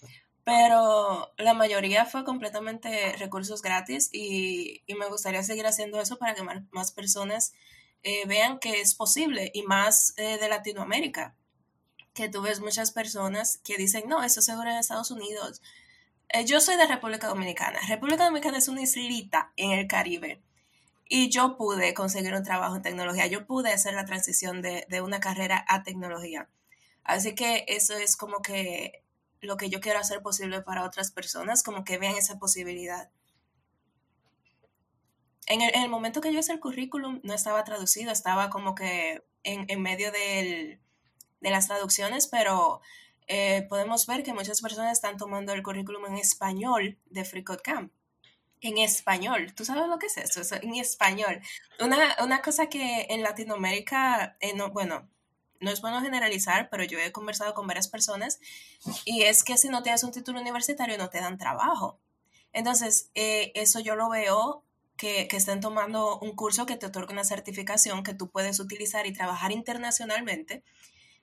[0.43, 6.43] Pero la mayoría fue completamente recursos gratis y, me gustaría seguir haciendo eso para que
[6.71, 7.53] más, personas
[8.03, 11.37] eh, vean que es posible y más eh, de Latinoamérica.
[12.15, 15.61] Que tú ves muchas personas que dicen, no, eso seguro en Estados Unidos.
[16.31, 17.81] Eh, yo soy de República Dominicana.
[17.87, 20.43] República Dominicana es una islita en el Caribe
[21.09, 25.21] y yo pude conseguir un trabajo en tecnología, yo pude hacer la transición de, una
[25.21, 26.49] carrera a tecnología.
[27.05, 29.03] Así que eso es como que
[29.41, 33.11] lo que yo quiero hacer posible para otras personas, como que vean esa posibilidad.
[35.47, 39.81] En el, momento que yo hice el currículum no estaba traducido, estaba como que en,
[39.81, 40.79] medio de
[41.41, 42.83] las traducciones, pero
[43.29, 47.93] eh, podemos ver que muchas personas están tomando el currículum en español de FreeCodeCamp.
[48.61, 49.55] En español.
[49.55, 50.57] ¿Tú sabes lo que es eso?
[50.57, 51.41] en español.
[51.81, 55.09] Una, cosa que en Latinoamérica, eh, no, bueno,
[55.61, 58.41] no es bueno generalizar, pero yo he conversado con varias personas
[59.05, 61.99] y es que si no tienes un título universitario no te dan trabajo.
[62.53, 64.65] Entonces, eh, eso yo lo veo
[64.97, 69.07] que, que, estén tomando un curso que te otorga una certificación que tú puedes utilizar
[69.07, 70.65] y trabajar internacionalmente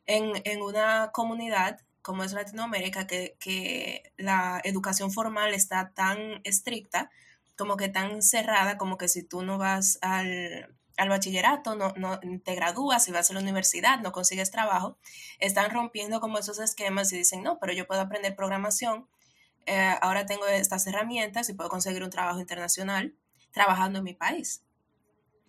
[0.06, 7.10] en, en una comunidad como es Latinoamérica, que, que la educación formal está tan estricta
[7.58, 10.70] como que tan cerrada, como que si tú no vas al,
[11.10, 15.00] bachillerato, no, no, te gradúas y vas a la universidad, no consigues trabajo,
[15.40, 19.08] están rompiendo como esos esquemas y dicen, no, pero yo puedo aprender programación,
[19.66, 23.16] eh, ahora tengo estas herramientas y puedo conseguir un trabajo internacional
[23.50, 24.62] trabajando en mi país.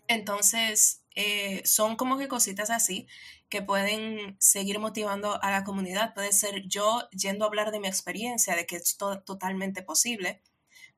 [0.08, 3.08] Entonces, eh, son como que cositas así
[3.48, 6.14] que pueden seguir motivando a la comunidad.
[6.14, 10.42] Puede ser yo yendo a hablar de mi experiencia, de que es totalmente posible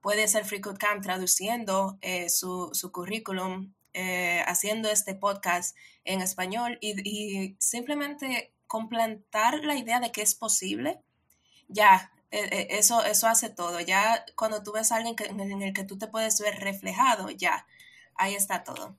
[0.00, 8.54] puede ser FreeCodeCamp traduciendo eh, su, currículum, eh, haciendo este podcast en español y, simplemente
[8.66, 11.00] completar la idea de que es posible,
[11.68, 13.80] ya, eh, eso, eso hace todo.
[13.80, 17.66] Ya cuando tú ves a alguien en el que tú te puedes ver reflejado, ya,
[18.14, 18.96] ahí está todo.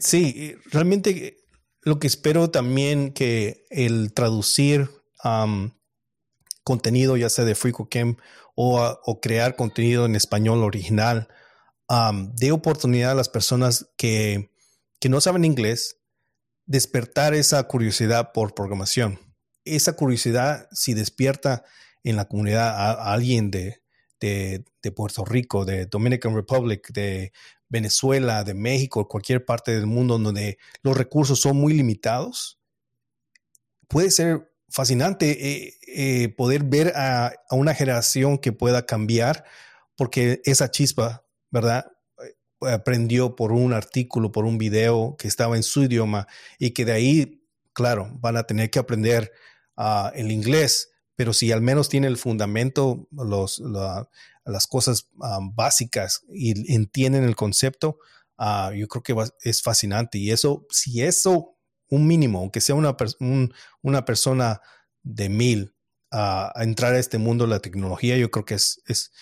[0.00, 1.38] Sí, realmente
[1.82, 4.90] lo que espero también que el traducir
[6.64, 8.18] contenido, ya sea de FreeCodeCamp
[8.56, 11.28] o, crear contenido en español original,
[12.34, 14.50] de oportunidad a las personas que,
[15.08, 16.00] no saben inglés
[16.64, 19.20] despertar esa curiosidad por programación.
[19.64, 21.62] Esa curiosidad, si despierta
[22.02, 23.80] en la comunidad a, alguien de,
[24.96, 27.32] Puerto Rico, de Dominican Republic, de
[27.68, 32.58] Venezuela, de México, cualquier parte del mundo donde los recursos son muy limitados,
[33.88, 39.44] puede ser fascinante eh, eh, poder ver a, una generación que pueda cambiar,
[39.96, 41.86] porque esa chispa, ¿verdad?
[42.22, 46.26] Eh, aprendió por un artículo, por un video que estaba en su idioma
[46.58, 49.32] y que de ahí, claro, van a tener que aprender
[49.76, 53.62] uh, el inglés, pero si al menos tiene el fundamento, los,
[54.46, 57.98] las cosas ah, básicas y entienden el concepto,
[58.38, 60.18] uh, yo creo que es fascinante.
[60.18, 61.56] Y eso, si eso
[61.88, 62.96] un mínimo, aunque sea una,
[63.82, 64.60] una persona
[65.02, 65.74] de mil
[66.10, 69.12] a, entrar a este mundo de la tecnología, yo creo que es, es,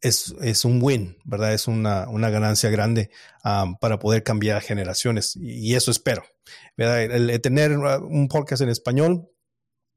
[0.00, 1.54] es, un win, ¿verdad?
[1.54, 3.10] Es una, ganancia grande
[3.80, 6.24] para poder cambiar generaciones y, eso espero,
[6.76, 7.02] ¿verdad?
[7.02, 9.28] El, tener un podcast en español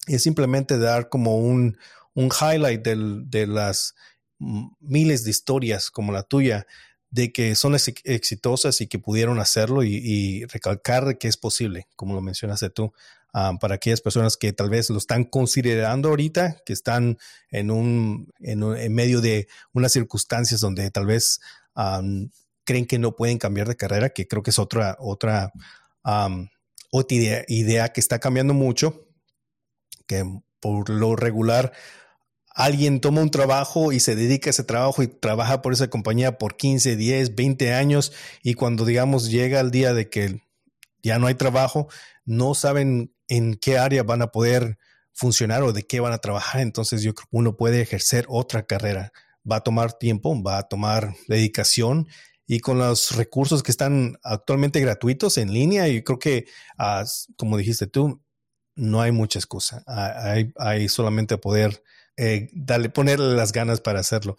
[0.07, 1.77] es simplemente dar como un,
[2.13, 3.95] un highlight de las
[4.39, 6.67] miles de historias como la tuya
[7.09, 12.21] de que son exitosas y que pudieron hacerlo y, recalcar que es posible, como lo
[12.21, 12.93] mencionaste tú,
[13.33, 17.17] ah, para aquellas personas que tal vez lo están considerando ahorita, que están
[17.49, 21.39] en un, en, medio de unas circunstancias donde tal vez
[22.63, 25.53] creen que no pueden cambiar de carrera, que creo que es otra, otra,
[26.91, 29.07] otra idea, que está cambiando mucho,
[30.07, 30.25] que
[30.59, 31.71] por lo regular
[32.57, 36.39] alguien toma un trabajo y se dedica a ese trabajo y trabaja por esa compañía
[36.39, 40.41] por 15, 10, 20 años y cuando digamos llega el día de que
[41.03, 41.87] ya no hay trabajo,
[42.25, 44.79] no saben en qué área van a poder
[45.13, 46.61] funcionar o de qué van a trabajar.
[46.61, 49.13] Entonces yo creo que uno puede ejercer otra carrera.
[49.49, 52.07] Va a tomar tiempo, va a tomar dedicación
[52.47, 56.45] y con los recursos que están actualmente gratuitos en línea, yo creo que,
[57.35, 58.19] como dijiste tú,
[58.75, 59.83] no hay mucha excusa.
[60.57, 61.83] Hay solamente poder
[62.17, 64.37] eh, darle, ponerle las ganas para hacerlo.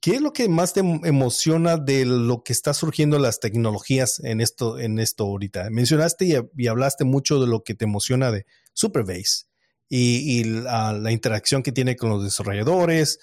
[0.00, 4.40] ¿Qué es lo que más te emociona de lo que está surgiendo las tecnologías en
[4.40, 5.70] esto, en esto ahorita?
[5.70, 9.44] Mencionaste y, hablaste mucho de lo que te emociona de Superbase
[9.88, 13.20] y, la, interacción que tiene con los desarrolladores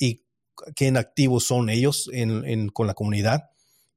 [0.00, 0.24] y
[0.74, 2.10] qué inactivos son ellos
[2.72, 3.50] con la comunidad.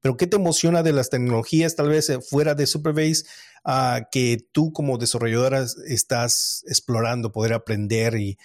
[0.04, 3.24] Pero ¿qué te emociona de las tecnologías, tal vez eh, fuera de Superbase,
[3.64, 8.36] uh, que tú como desarrolladora estás explorando, poder aprender y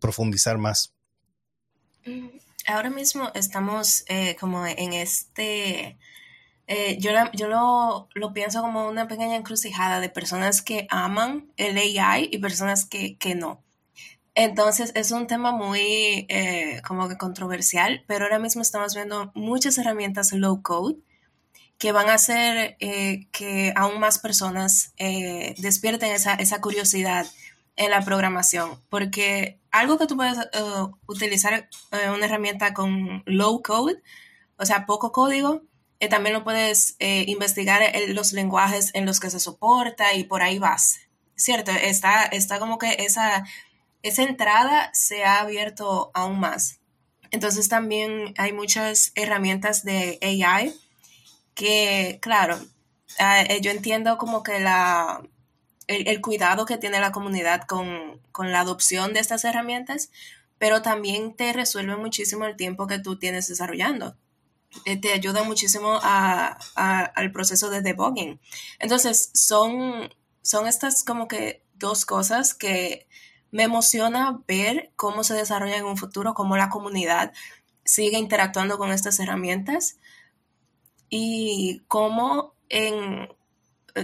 [0.00, 0.92] profundizar más?
[2.06, 2.28] Mm,
[2.66, 5.98] ahora mismo estamos eh, como en este,
[6.66, 11.76] eh, yo, yo lo, lo, pienso como una pequeña encrucijada de personas que aman el
[11.78, 13.62] AI y personas que, que no.
[14.34, 20.32] Entonces es un tema muy eh, como controversial, pero ahora mismo estamos viendo muchas herramientas
[20.32, 20.96] low code
[21.78, 24.94] que van a hacer que aún más personas
[25.58, 27.26] despierten esa, esa curiosidad
[27.76, 33.62] en la programación, porque algo que tú puedes eh, utilizar eh, una herramienta con low
[33.62, 34.02] code,
[34.56, 35.62] o sea, poco código,
[36.00, 40.42] eh, también lo puedes investigar en los lenguajes en los que se soporta y por
[40.42, 40.98] ahí vas,
[41.36, 41.70] ¿cierto?
[41.70, 43.44] Está, está como que esa,
[44.02, 46.80] esa entrada se ha abierto aún más.
[47.30, 50.74] Entonces también hay muchas herramientas de AI
[51.54, 52.58] que, claro,
[53.62, 55.22] yo entiendo como que la,
[55.86, 60.10] el, cuidado que tiene la comunidad con, la adopción de estas herramientas,
[60.58, 64.16] pero también te resuelve muchísimo el tiempo que tú tienes desarrollando.
[64.84, 68.40] Eh, te ayuda muchísimo al proceso de debugging.
[68.78, 70.10] Entonces, son,
[70.42, 73.06] son estas como que dos cosas que
[73.50, 77.32] me emociona ver cómo se desarrolla en un futuro, cómo la comunidad
[77.84, 79.98] sigue interactuando con estas herramientas
[81.08, 83.28] y cómo en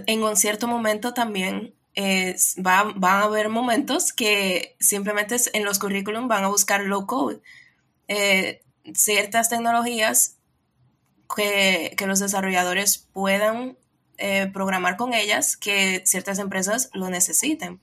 [0.07, 6.28] en un cierto momento también va, van a haber momentos que simplemente en los currículum
[6.28, 7.40] van a buscar low code.
[8.09, 8.62] Eh,
[8.94, 10.37] ciertas tecnologías
[11.35, 13.76] que, los desarrolladores puedan
[14.18, 17.81] eh, programar con ellas, que ciertas empresas lo necesiten.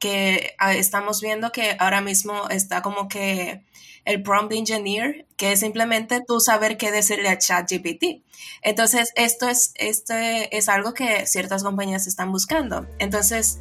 [0.00, 3.62] Que ah, estamos viendo que ahora mismo está como que
[4.04, 8.24] el prompt engineer, que es simplemente tú saber qué decirle a ChatGPT.
[8.62, 12.86] Entonces, esto es, este es algo que ciertas compañías están buscando.
[12.98, 13.60] Entonces,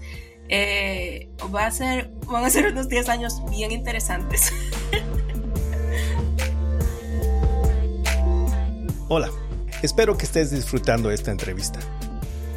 [0.50, 4.52] eh, va a ser, van a ser unos 10 años bien interesantes.
[9.08, 9.32] Hola,
[9.82, 11.80] espero que estés disfrutando esta entrevista.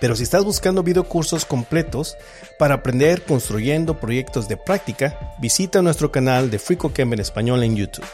[0.00, 2.16] Pero si estás buscando videocursos completos
[2.58, 8.04] para aprender construyendo proyectos de práctica, visita nuestro canal de FreeCodeCamp en español en YouTube.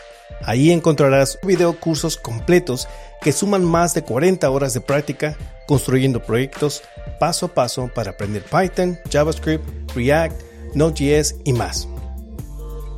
[0.44, 2.88] Ahí encontrarás videocursos completos
[3.20, 6.82] que suman más de 40 horas de práctica construyendo proyectos
[7.20, 9.64] paso a paso para aprender Python, JavaScript,
[9.94, 10.40] React,
[10.74, 11.88] Node.js y más.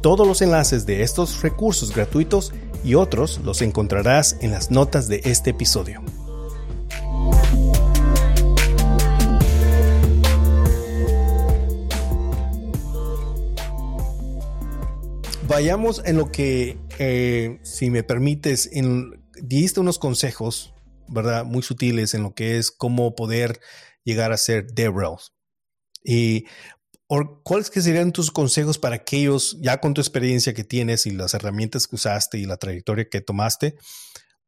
[0.03, 5.21] Todos los enlaces de estos recursos gratuitos y otros los encontrarás en las notas de
[5.25, 6.03] este episodio.
[15.47, 18.71] Vayamos en lo que, eh, si me permites,
[19.43, 20.75] diste unos consejos
[21.09, 21.45] ¿verdad?
[21.45, 23.61] Muy sutiles en lo que es cómo poder
[24.05, 25.33] llegar a ser DevRels.
[26.03, 26.47] Y
[27.43, 31.35] ¿cuáles que serían tus consejos para aquellos, ya con tu experiencia que tienes y las
[31.35, 33.77] herramientas que usaste y la trayectoria que tomaste,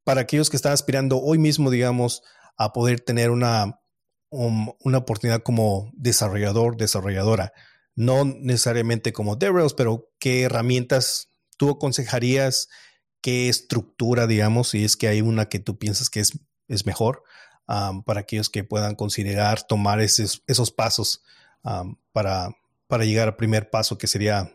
[0.04, 2.22] para aquellos que están aspirando hoy mismo, digamos,
[2.56, 3.80] a poder tener una,
[4.30, 7.52] una oportunidad como desarrollador, desarrolladora?
[7.96, 12.68] No necesariamente como DevRels, pero ¿qué herramientas tú aconsejarías?
[13.26, 16.38] qué estructura, digamos, si es que hay una que tú piensas que es,
[16.68, 17.24] es mejor
[17.66, 21.24] para aquellos que puedan considerar tomar esos, esos pasos
[22.12, 22.50] para,
[22.86, 24.52] para llegar al primer paso que sería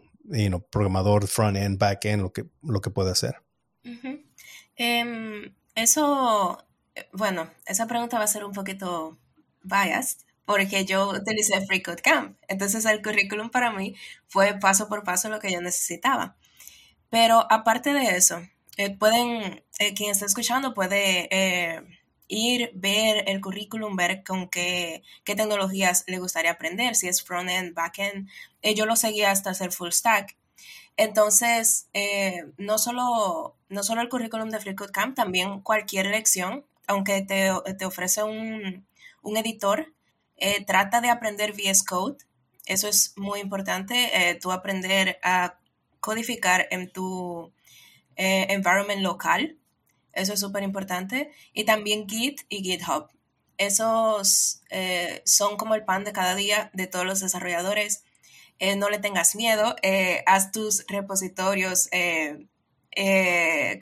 [0.69, 3.43] programador front-end, back-end, lo que, lo que puede hacer.
[4.77, 6.65] Em, eso
[7.11, 9.17] bueno, esa pregunta va a ser un poquito
[9.63, 12.37] biased porque yo utilicé Free Code Camp.
[12.47, 13.95] Entonces el currículum para mí
[14.27, 16.35] fue paso por paso lo que yo necesitaba.
[17.09, 18.41] Pero aparte de eso,
[18.77, 21.81] eh, pueden, eh, quien está escuchando puede eh,
[22.27, 27.73] ir, ver el currículum, ver con qué, qué, tecnologías le gustaría aprender, si es front-end,
[27.75, 28.29] back-end.
[28.75, 30.37] yo lo seguía hasta hacer full stack.
[30.97, 31.87] Entonces,
[32.57, 37.51] no, solo, no solo el currículum de Free Code Camp, también cualquier lección, aunque te,
[37.77, 38.85] te ofrece un,
[39.21, 39.93] un editor,
[40.65, 42.17] trata de aprender VS Code.
[42.65, 45.57] Eso es muy importante, tú aprender a
[46.01, 47.53] codificar en tu
[48.17, 49.57] eh, environment local.
[50.13, 51.31] Eso es súper importante.
[51.53, 53.07] Y también Git y GitHub.
[53.57, 58.03] Esos eh, son como el pan de cada día de todos los desarrolladores.
[58.59, 59.75] Eh, no le tengas miedo.
[60.25, 61.89] haz tus repositorios.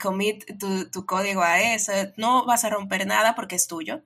[0.00, 1.92] commit tu, código a eso.
[2.16, 4.02] No vas a romper nada porque es tuyo.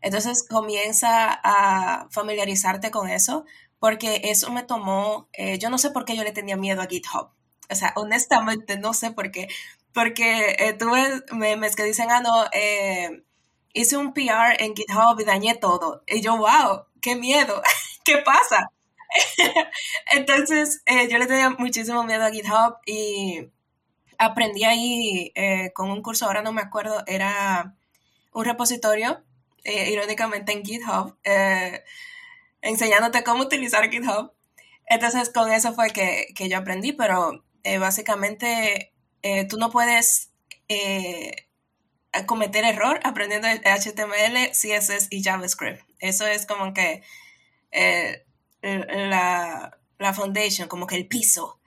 [0.00, 3.44] Entonces comienza a familiarizarte con eso
[3.78, 7.30] porque eso me tomó, yo no sé por qué yo le tenía miedo a GitHub
[7.70, 9.48] o sea, honestamente no sé por qué,
[9.92, 13.24] porque eh, tuve memes que dicen, ah, no, eh,
[13.72, 16.02] hice un PR en GitHub y dañé todo.
[16.06, 17.62] Y yo, wow, qué miedo,
[18.04, 18.70] ¿qué pasa?
[20.12, 23.50] Entonces, eh, yo le tenía muchísimo miedo a GitHub y
[24.18, 25.32] aprendí ahí
[25.74, 27.76] con un curso, ahora no me acuerdo, era
[28.32, 29.22] un repositorio,
[29.90, 31.16] irónicamente en GitHub,
[32.60, 34.32] enseñándote cómo utilizar GitHub.
[34.86, 40.32] Entonces, con eso fue que, que yo aprendí, pero eh, básicamente eh, tú no puedes
[40.68, 41.48] eh,
[42.26, 45.82] cometer error aprendiendo HTML, CSS y JavaScript.
[45.98, 47.02] Eso es como que
[48.62, 51.60] la, la, foundation, como que el piso.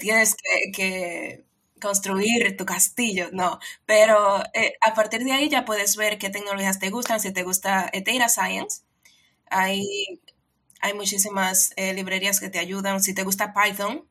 [0.00, 0.34] tienes
[0.74, 1.44] que,
[1.80, 3.58] construir tu castillo, no.
[3.86, 4.38] Pero
[4.82, 7.20] a partir de ahí ya puedes ver qué tecnologías te gustan.
[7.20, 8.82] Si te gusta Data Science,
[9.50, 9.84] hay,
[10.80, 13.02] hay muchísimas librerías que te ayudan.
[13.02, 14.08] Si te gusta Python,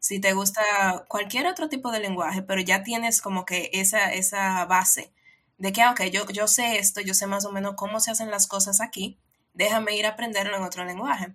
[0.00, 0.62] si te gusta
[1.08, 5.12] cualquier otro tipo de lenguaje, pero ya tienes como que esa, esa base
[5.58, 8.10] de que, ah, ok, yo, yo sé esto, yo sé más o menos cómo se
[8.12, 9.18] hacen las cosas aquí,
[9.54, 11.34] déjame ir a aprenderlo en otro lenguaje.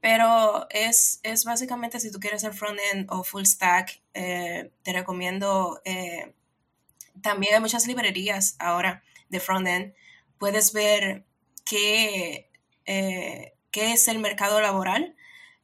[0.00, 5.80] Pero es, es básicamente si tú quieres ser front-end o full stack, eh, te recomiendo,
[5.84, 6.34] eh,
[7.20, 9.94] también hay muchas librerías ahora de front-end,
[10.38, 11.24] puedes ver
[11.64, 12.50] qué,
[12.86, 15.16] eh, qué es el mercado laboral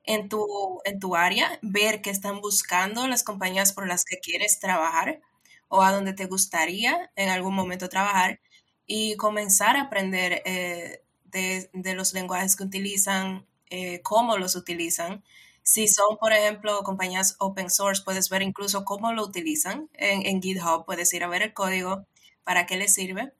[0.05, 4.59] en tu, en tu área, ver qué están buscando las compañías por las que quieres
[4.61, 5.21] trabajar
[5.69, 8.41] o a donde te gustaría en algún momento trabajar
[8.87, 15.25] y comenzar a aprender eh, de, los lenguajes que utilizan, eh, cómo los utilizan.
[15.63, 20.43] Si son, por ejemplo, compañías open source, puedes ver incluso cómo lo utilizan en, en
[20.43, 22.07] GitHub, puedes ir a ver el código,
[22.45, 23.33] para qué les sirve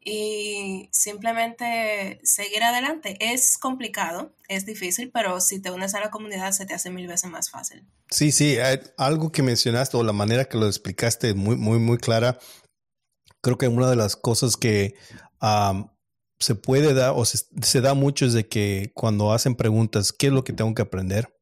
[0.00, 3.16] y simplemente seguir adelante.
[3.20, 7.06] Es complicado, es difícil, pero si te unes a la comunidad se te hace mil
[7.06, 7.84] veces más fácil.
[8.10, 8.56] Sí, sí,
[8.96, 12.38] algo que mencionaste o la manera que lo explicaste muy, muy, muy clara.
[13.42, 14.94] Creo que una de las cosas que
[16.38, 20.32] se puede dar o se, da mucho es de que cuando hacen preguntas, ¿qué es
[20.32, 21.34] lo que tengo que aprender?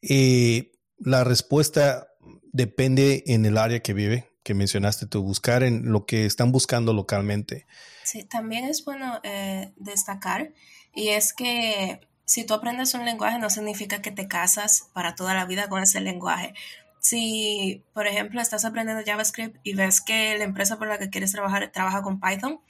[0.00, 2.08] y la respuesta
[2.52, 6.92] depende en el área que vive que mencionaste tú, buscar en lo que están buscando
[6.92, 7.66] localmente.
[8.04, 10.52] Sí, también es bueno eh, destacar
[10.94, 15.34] y es que si tú aprendes un lenguaje no significa que te casas para toda
[15.34, 16.54] la vida con ese lenguaje.
[17.00, 21.32] Si, por ejemplo, estás aprendiendo JavaScript y ves que la empresa por la que quieres
[21.32, 22.60] trabajar trabaja con Python,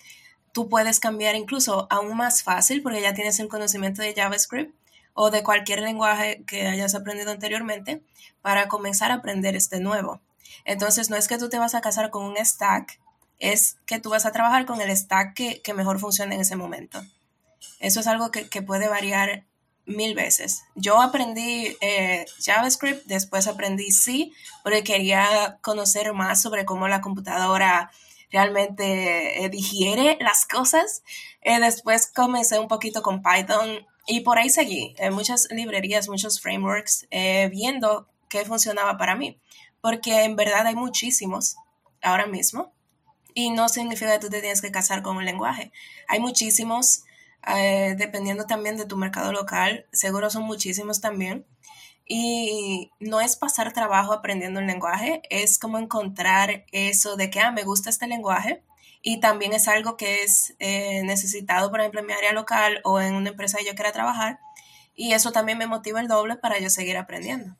[0.52, 4.74] tú puedes cambiar incluso aún más fácil porque ya tienes el conocimiento de JavaScript
[5.14, 8.02] o de cualquier lenguaje que hayas aprendido anteriormente
[8.42, 10.20] para comenzar a aprender este nuevo.
[10.64, 13.00] Entonces, no es que tú te vas a casar con un stack,
[13.38, 17.02] es que tú vas a trabajar con el stack que, mejor funcione en ese momento.
[17.78, 19.44] Eso es algo que, puede variar
[19.86, 20.62] mil veces.
[20.74, 24.30] Yo aprendí eh, JavaScript, después aprendí C,
[24.62, 27.90] porque quería conocer más sobre cómo la computadora
[28.30, 31.02] realmente eh, digiere las cosas.
[31.42, 36.40] Eh, después comencé un poquito con Python y por ahí seguí en muchas librerías, muchos
[36.40, 37.06] frameworks,
[37.50, 39.38] viendo qué funcionaba para mí
[39.80, 41.56] porque en verdad hay muchísimos
[42.02, 42.72] ahora mismo
[43.34, 45.72] y no significa que tú te tienes que casar con un lenguaje.
[46.08, 47.04] Hay muchísimos,
[47.46, 51.46] eh, dependiendo también de tu mercado local, seguro son muchísimos también.
[52.12, 57.52] Y no es pasar trabajo aprendiendo un lenguaje, es como encontrar eso de que, ah,
[57.52, 58.64] me gusta este lenguaje
[59.00, 63.00] y también es algo que es eh, necesitado, por ejemplo, en mi área local o
[63.00, 64.40] en una empresa que yo quiera trabajar.
[64.96, 67.56] Y eso también me motiva el doble para yo seguir aprendiendo.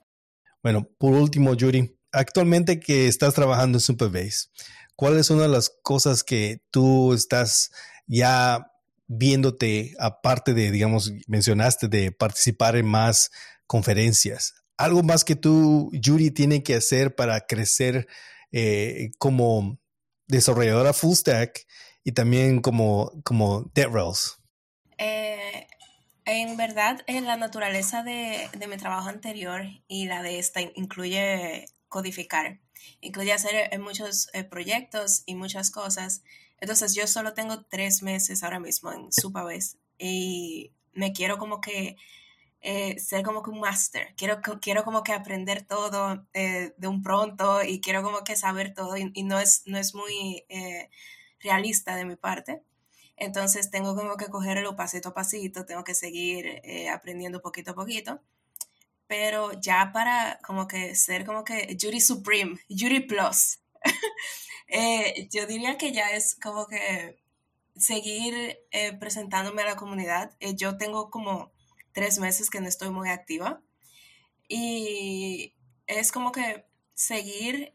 [0.64, 4.48] Bueno, por último, Yuri, actualmente que estás trabajando en Superbase,
[4.96, 7.70] ¿cuál es una de las cosas que tú estás
[8.08, 8.66] ya
[9.06, 13.30] viéndote, aparte de, digamos, mencionaste de participar en más
[13.70, 14.64] conferencias?
[14.76, 18.08] ¿Algo más que tú, Yuri, tiene que hacer para crecer
[18.50, 19.78] eh, como
[20.26, 21.68] desarrolladora full stack
[22.02, 24.40] y también como, como DevRels?
[24.98, 25.68] Eh,
[26.24, 31.66] en verdad, en la naturaleza de, de, mi trabajo anterior y la de esta incluye
[31.86, 32.58] codificar,
[33.00, 36.24] incluye hacer eh, muchos eh, proyectos y muchas cosas.
[36.58, 41.96] Entonces yo solo tengo tres meses ahora mismo en Supabase y me quiero como que
[42.60, 44.14] eh, ser como que un máster.
[44.16, 48.96] Quiero, quiero como que aprender todo de un pronto y quiero como que saber todo
[48.96, 50.44] y, no, es, no es muy
[51.40, 52.62] realista de mi parte.
[53.20, 57.74] Entonces tengo como que cogerlo pasito a pasito, tengo que seguir eh, aprendiendo poquito a
[57.74, 58.20] poquito.
[59.06, 63.60] Pero ya para como que ser como que Jury Supreme, Jury Plus,
[64.68, 67.18] eh, yo diría que ya es como que
[67.76, 70.32] seguir eh, presentándome a la comunidad.
[70.56, 71.52] yo tengo como
[71.92, 73.60] tres meses que no estoy muy activa
[74.48, 75.54] y
[75.86, 76.64] es como que
[76.94, 77.72] seguir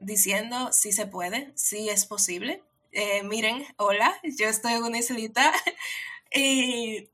[0.00, 5.52] diciendo si se puede, si es posible eh, miren, hola, yo estoy en una islita.
[6.34, 7.08] y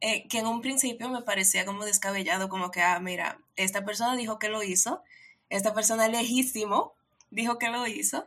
[0.00, 4.16] eh, que en un principio me parecía como descabellado, como que, ah, mira, esta persona
[4.16, 5.02] dijo que lo hizo,
[5.48, 6.94] esta persona lejísimo
[7.30, 8.26] dijo que lo hizo,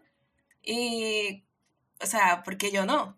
[0.64, 1.44] y,
[2.02, 3.18] o sea, porque yo no?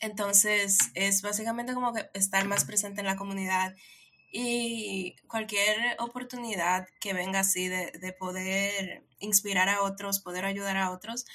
[0.00, 3.74] Entonces, es básicamente como que estar más presente en la comunidad
[4.30, 10.90] y cualquier oportunidad que venga así de, de poder inspirar a otros, poder ayudar a
[10.90, 11.26] otros,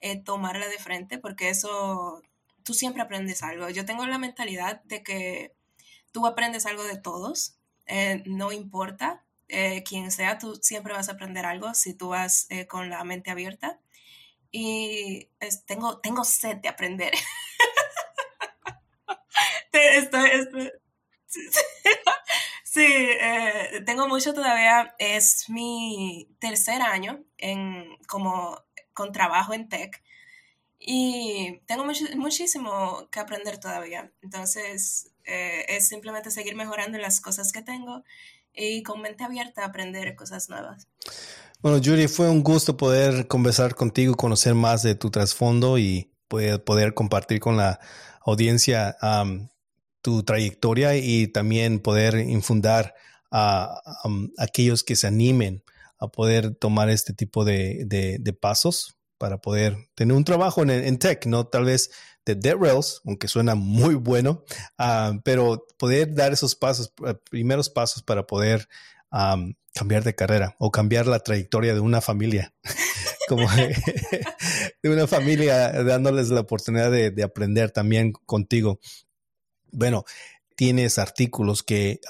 [0.00, 2.22] eh, tomarla de frente porque eso,
[2.64, 3.68] tú siempre aprendes algo.
[3.70, 5.54] Yo tengo la mentalidad de que
[6.12, 7.56] tú aprendes algo de todos,
[7.86, 12.48] eh, no importa eh, quién sea, tú siempre vas a aprender algo si tú vas
[12.68, 13.80] con la mente abierta.
[14.50, 15.28] Y
[15.66, 17.12] tengo, tengo sed de aprender.
[22.64, 22.86] sí,
[23.86, 24.94] tengo mucho todavía.
[24.98, 28.62] Es mi tercer año en como
[28.94, 30.02] con trabajo en tech
[30.78, 31.84] y tengo
[32.16, 34.12] muchísimo que aprender todavía.
[34.22, 38.04] Entonces, eh, es simplemente seguir mejorando las cosas que tengo
[38.54, 40.86] y con mente abierta aprender cosas nuevas.
[41.60, 46.94] Bueno, Yuri, fue un gusto poder conversar contigo, conocer más de tu trasfondo y poder,
[46.94, 47.80] compartir con la
[48.20, 48.96] audiencia
[50.02, 52.94] tu trayectoria y también poder infundar
[53.30, 53.80] a,
[54.38, 55.62] aquellos que se animen
[55.98, 61.46] a poder tomar este tipo de, pasos para poder tener un trabajo en, tech, no
[61.46, 61.90] tal vez
[62.24, 64.44] de DevRels, aunque suena muy bueno,
[64.76, 68.68] ah, pero poder dar esos pasos, eh, primeros pasos para poder
[69.74, 72.52] cambiar de carrera o cambiar la trayectoria de una familia,
[73.28, 73.48] como
[74.82, 78.80] de, una familia dándoles la oportunidad de, aprender también contigo.
[79.72, 80.04] Bueno,
[80.56, 82.00] tienes artículos que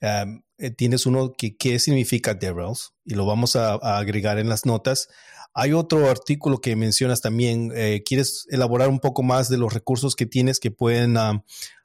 [0.00, 5.08] eh, tienes uno que qué significa DevRels y lo vamos a, agregar en las notas.
[5.52, 7.72] Hay otro artículo que mencionas también.
[7.74, 11.42] Eh, ¿Quieres elaborar un poco más de los recursos que tienes que pueden a,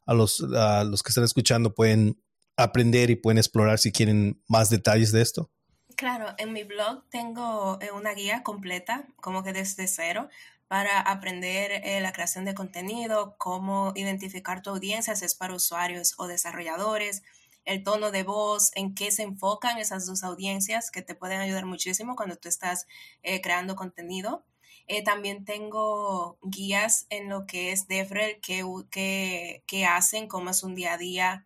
[0.08, 2.22] los, los que están escuchando pueden
[2.58, 5.50] aprender y pueden explorar si quieren más detalles de esto?
[5.96, 10.30] Claro, en mi blog tengo eh, una guía completa, como que desde cero,
[10.68, 16.28] para aprender la creación de contenido, cómo identificar tu audiencia, si es para usuarios o
[16.28, 17.24] desarrolladores,
[17.66, 21.66] el tono de voz, en qué se enfocan esas dos audiencias que te pueden ayudar
[21.66, 22.88] muchísimo cuando tú estás
[23.24, 24.46] eh, creando contenido.
[24.88, 30.76] Eh, también tengo guías en lo que es DevRel, qué, que, hacen, cómo es un
[30.76, 31.46] día a día,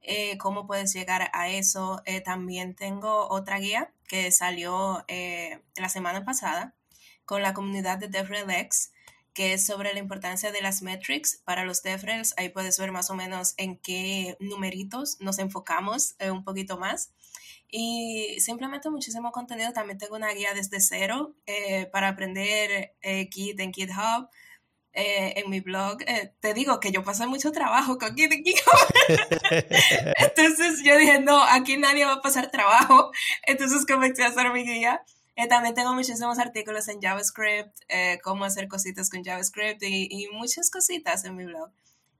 [0.00, 2.02] eh, cómo puedes llegar a eso.
[2.24, 5.04] también tengo otra guía que salió
[5.76, 6.74] la semana pasada
[7.28, 8.90] con la comunidad de DevRelX,
[9.34, 12.32] que es sobre la importancia de las metrics para los DevRels.
[12.38, 17.12] Ahí puedes ver más o menos en qué numeritos nos enfocamos eh, un poquito más.
[17.70, 19.74] Y simplemente muchísimo contenido.
[19.74, 24.30] También tengo una guía desde cero eh, para aprender eh, Git en GitHub.
[24.94, 25.98] en mi blog,
[26.40, 28.88] te digo que yo pasé mucho trabajo con GitHub.
[30.16, 33.10] Entonces yo dije, no, aquí nadie va a pasar trabajo.
[33.46, 35.04] Entonces comencé a hacer mi guía.
[35.38, 40.68] Eh, también tengo muchísimos artículos en JavaScript, eh, cómo hacer cositas con JavaScript y, muchas
[40.68, 41.70] cositas en mi blog.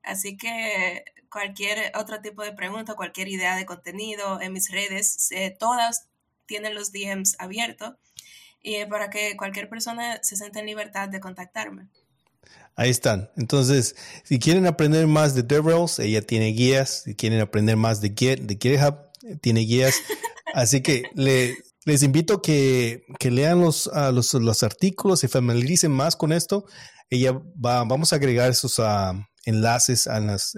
[0.04, 5.50] Así que cualquier otro tipo de pregunta, cualquier idea de contenido en mis redes, eh,
[5.58, 6.06] todas
[6.46, 7.96] tienen los DMs abiertos
[8.62, 11.88] y para que cualquier persona se sienta en libertad de contactarme.
[12.76, 13.32] Ahí están.
[13.36, 17.02] Entonces, si quieren aprender más de DevRels, ella tiene guías.
[17.02, 19.10] Si quieren aprender más de Git, de GitHub,
[19.40, 19.96] tiene guías.
[20.54, 26.32] Así que le Les invito a que, lean los, los, artículos, se familiaricen más con
[26.32, 26.64] esto.
[27.10, 29.14] Ella va, vamos a agregar esos uh,
[29.46, 30.06] enlaces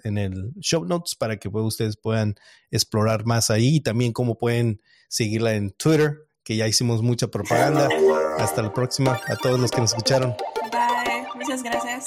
[0.03, 2.35] en el show notes para que ustedes puedan
[2.71, 7.89] explorar más ahí y también cómo pueden seguirla en Twitter, que ya hicimos mucha propaganda.
[8.39, 10.35] Hasta la próxima a todos los que nos escucharon.
[10.73, 12.07] Bye, muchas gracias.